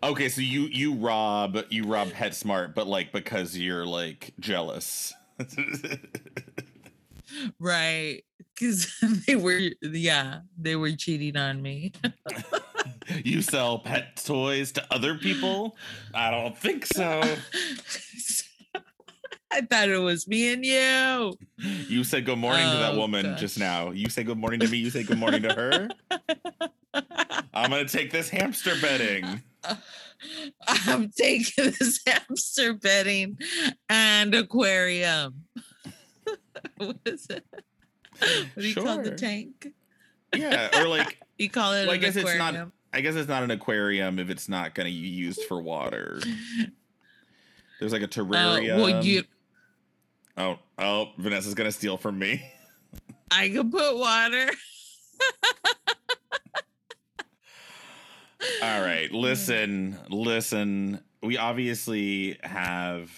okay, 0.02 0.28
so 0.28 0.40
you 0.40 0.62
you 0.62 0.94
rob 0.94 1.58
you 1.70 1.84
rob 1.84 2.08
PetSmart, 2.08 2.74
but 2.74 2.86
like 2.86 3.12
because 3.12 3.56
you're 3.56 3.86
like 3.86 4.32
jealous. 4.40 5.14
Right. 7.58 8.22
Because 8.54 8.88
they 9.26 9.36
were, 9.36 9.60
yeah, 9.82 10.40
they 10.58 10.76
were 10.76 10.92
cheating 10.92 11.36
on 11.36 11.60
me. 11.60 11.92
you 13.24 13.42
sell 13.42 13.78
pet 13.78 14.16
toys 14.16 14.72
to 14.72 14.86
other 14.92 15.16
people? 15.16 15.76
I 16.14 16.30
don't 16.30 16.56
think 16.56 16.86
so. 16.86 17.22
I 19.56 19.62
thought 19.62 19.88
it 19.88 19.96
was 19.98 20.28
me 20.28 20.52
and 20.52 20.62
you. 20.64 21.32
You 21.88 22.04
said 22.04 22.26
good 22.26 22.36
morning 22.38 22.64
to 22.70 22.76
that 22.76 22.92
Oh, 22.94 22.98
woman 22.98 23.36
just 23.38 23.58
now. 23.58 23.90
You 23.90 24.10
say 24.10 24.22
good 24.22 24.36
morning 24.36 24.60
to 24.60 24.68
me. 24.68 24.76
You 24.76 24.90
say 24.90 25.02
good 25.02 25.18
morning 25.18 25.42
to 25.44 25.54
her. 25.54 25.88
I'm 27.54 27.70
gonna 27.70 27.88
take 27.88 28.10
this 28.12 28.28
hamster 28.28 28.74
bedding. 28.82 29.42
I'm 30.68 31.10
taking 31.10 31.72
this 31.78 32.00
hamster 32.06 32.74
bedding 32.74 33.38
and 33.88 34.34
aquarium. 34.34 35.44
what 36.76 36.98
is 37.06 37.26
it? 37.30 37.44
What 38.18 38.48
do 38.56 38.68
you 38.68 38.74
call 38.74 39.00
the 39.02 39.12
tank? 39.12 39.68
Yeah, 40.34 40.82
or 40.82 40.88
like 40.88 41.18
You 41.38 41.48
call 41.48 41.72
it 41.72 41.82
Well, 41.86 41.92
I 41.92 41.94
an 41.94 42.00
guess 42.02 42.16
it's 42.16 42.36
not- 42.36 42.68
I 42.92 43.00
guess 43.00 43.14
it's 43.14 43.28
not 43.28 43.42
an 43.42 43.50
aquarium 43.50 44.18
if 44.18 44.28
it's 44.28 44.48
not 44.50 44.74
gonna 44.74 44.88
be 44.90 44.92
used 44.94 45.42
for 45.44 45.62
water. 45.62 46.20
There's 47.80 47.92
like 47.92 48.02
a 48.02 48.04
Uh, 48.04 48.08
terrarium. 48.08 48.76
well, 48.76 49.04
you, 49.04 49.24
Oh, 50.36 50.58
oh, 50.78 51.10
Vanessa's 51.18 51.54
gonna 51.54 51.72
steal 51.72 51.96
from 51.96 52.18
me. 52.18 52.42
I 53.30 53.48
can 53.48 53.70
put 53.70 53.96
water. 53.96 54.50
All 58.62 58.80
right, 58.82 59.10
listen, 59.12 59.98
listen. 60.10 61.00
We 61.22 61.36
obviously 61.38 62.38
have 62.42 63.10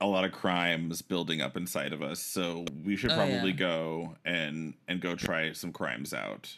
a 0.00 0.06
lot 0.06 0.24
of 0.24 0.32
crimes 0.32 1.02
building 1.02 1.40
up 1.42 1.56
inside 1.56 1.92
of 1.92 2.02
us, 2.02 2.20
so 2.20 2.64
we 2.84 2.96
should 2.96 3.10
Oh, 3.10 3.16
probably 3.16 3.50
yeah. 3.50 3.56
go 3.56 4.14
and 4.24 4.74
and 4.88 5.00
go 5.00 5.14
try 5.14 5.52
some 5.52 5.72
crimes 5.72 6.14
out. 6.14 6.56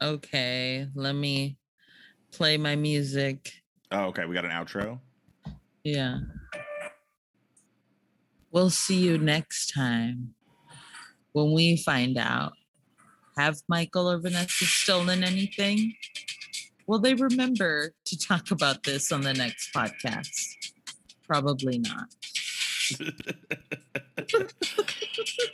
Okay, 0.00 0.86
let 0.94 1.14
me 1.14 1.56
play 2.32 2.56
my 2.56 2.76
music. 2.76 3.52
Oh, 3.90 4.04
okay, 4.06 4.26
we 4.26 4.34
got 4.34 4.44
an 4.44 4.50
outro. 4.52 5.00
Yeah. 5.82 6.18
We'll 8.50 8.70
see 8.70 8.96
you 8.96 9.18
next 9.18 9.72
time 9.74 10.34
when 11.32 11.52
we 11.52 11.76
find 11.76 12.16
out 12.16 12.52
have 13.38 13.62
Michael 13.68 14.10
or 14.10 14.18
Vanessa 14.18 14.64
stolen 14.64 15.22
anything? 15.22 15.94
Will 16.86 16.98
they 16.98 17.14
remember 17.14 17.92
to 18.04 18.18
talk 18.18 18.50
about 18.50 18.82
this 18.82 19.12
on 19.12 19.20
the 19.20 19.32
next 19.32 19.72
podcast? 19.72 20.56
Probably 21.26 21.78
not. 21.78 22.08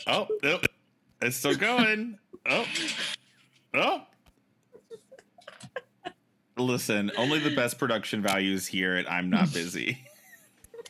oh, 0.06 0.28
nope. 0.42 0.64
It's 1.20 1.36
still 1.36 1.56
going. 1.56 2.18
Oh. 2.46 2.64
Oh. 3.74 4.02
Listen, 6.56 7.10
only 7.18 7.40
the 7.40 7.54
best 7.54 7.78
production 7.78 8.22
values 8.22 8.66
here 8.66 8.94
at 8.94 9.10
I'm 9.10 9.28
Not 9.28 9.52
Busy. 9.52 9.98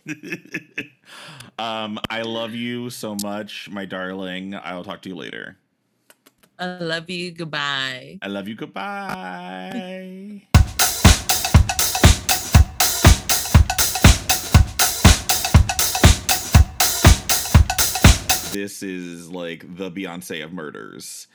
um, 1.59 1.99
I 2.11 2.23
love 2.23 2.55
you 2.55 2.91
so 2.91 3.17
much, 3.23 3.69
my 3.71 3.85
darling. 3.85 4.55
I'll 4.55 4.85
talk 4.85 5.03
to 5.03 5.09
you 5.09 5.17
later. 5.17 5.57
I 6.59 6.79
love 6.79 7.11
you. 7.11 7.33
Goodbye. 7.33 8.19
I 8.23 8.29
love 8.29 8.47
you. 8.49 8.55
Goodbye. 8.55 10.43
this 18.53 18.85
is 18.85 19.31
like 19.31 19.77
the 19.77 19.91
Beyonce 19.91 20.45
of 20.45 20.53
murders. 20.53 21.27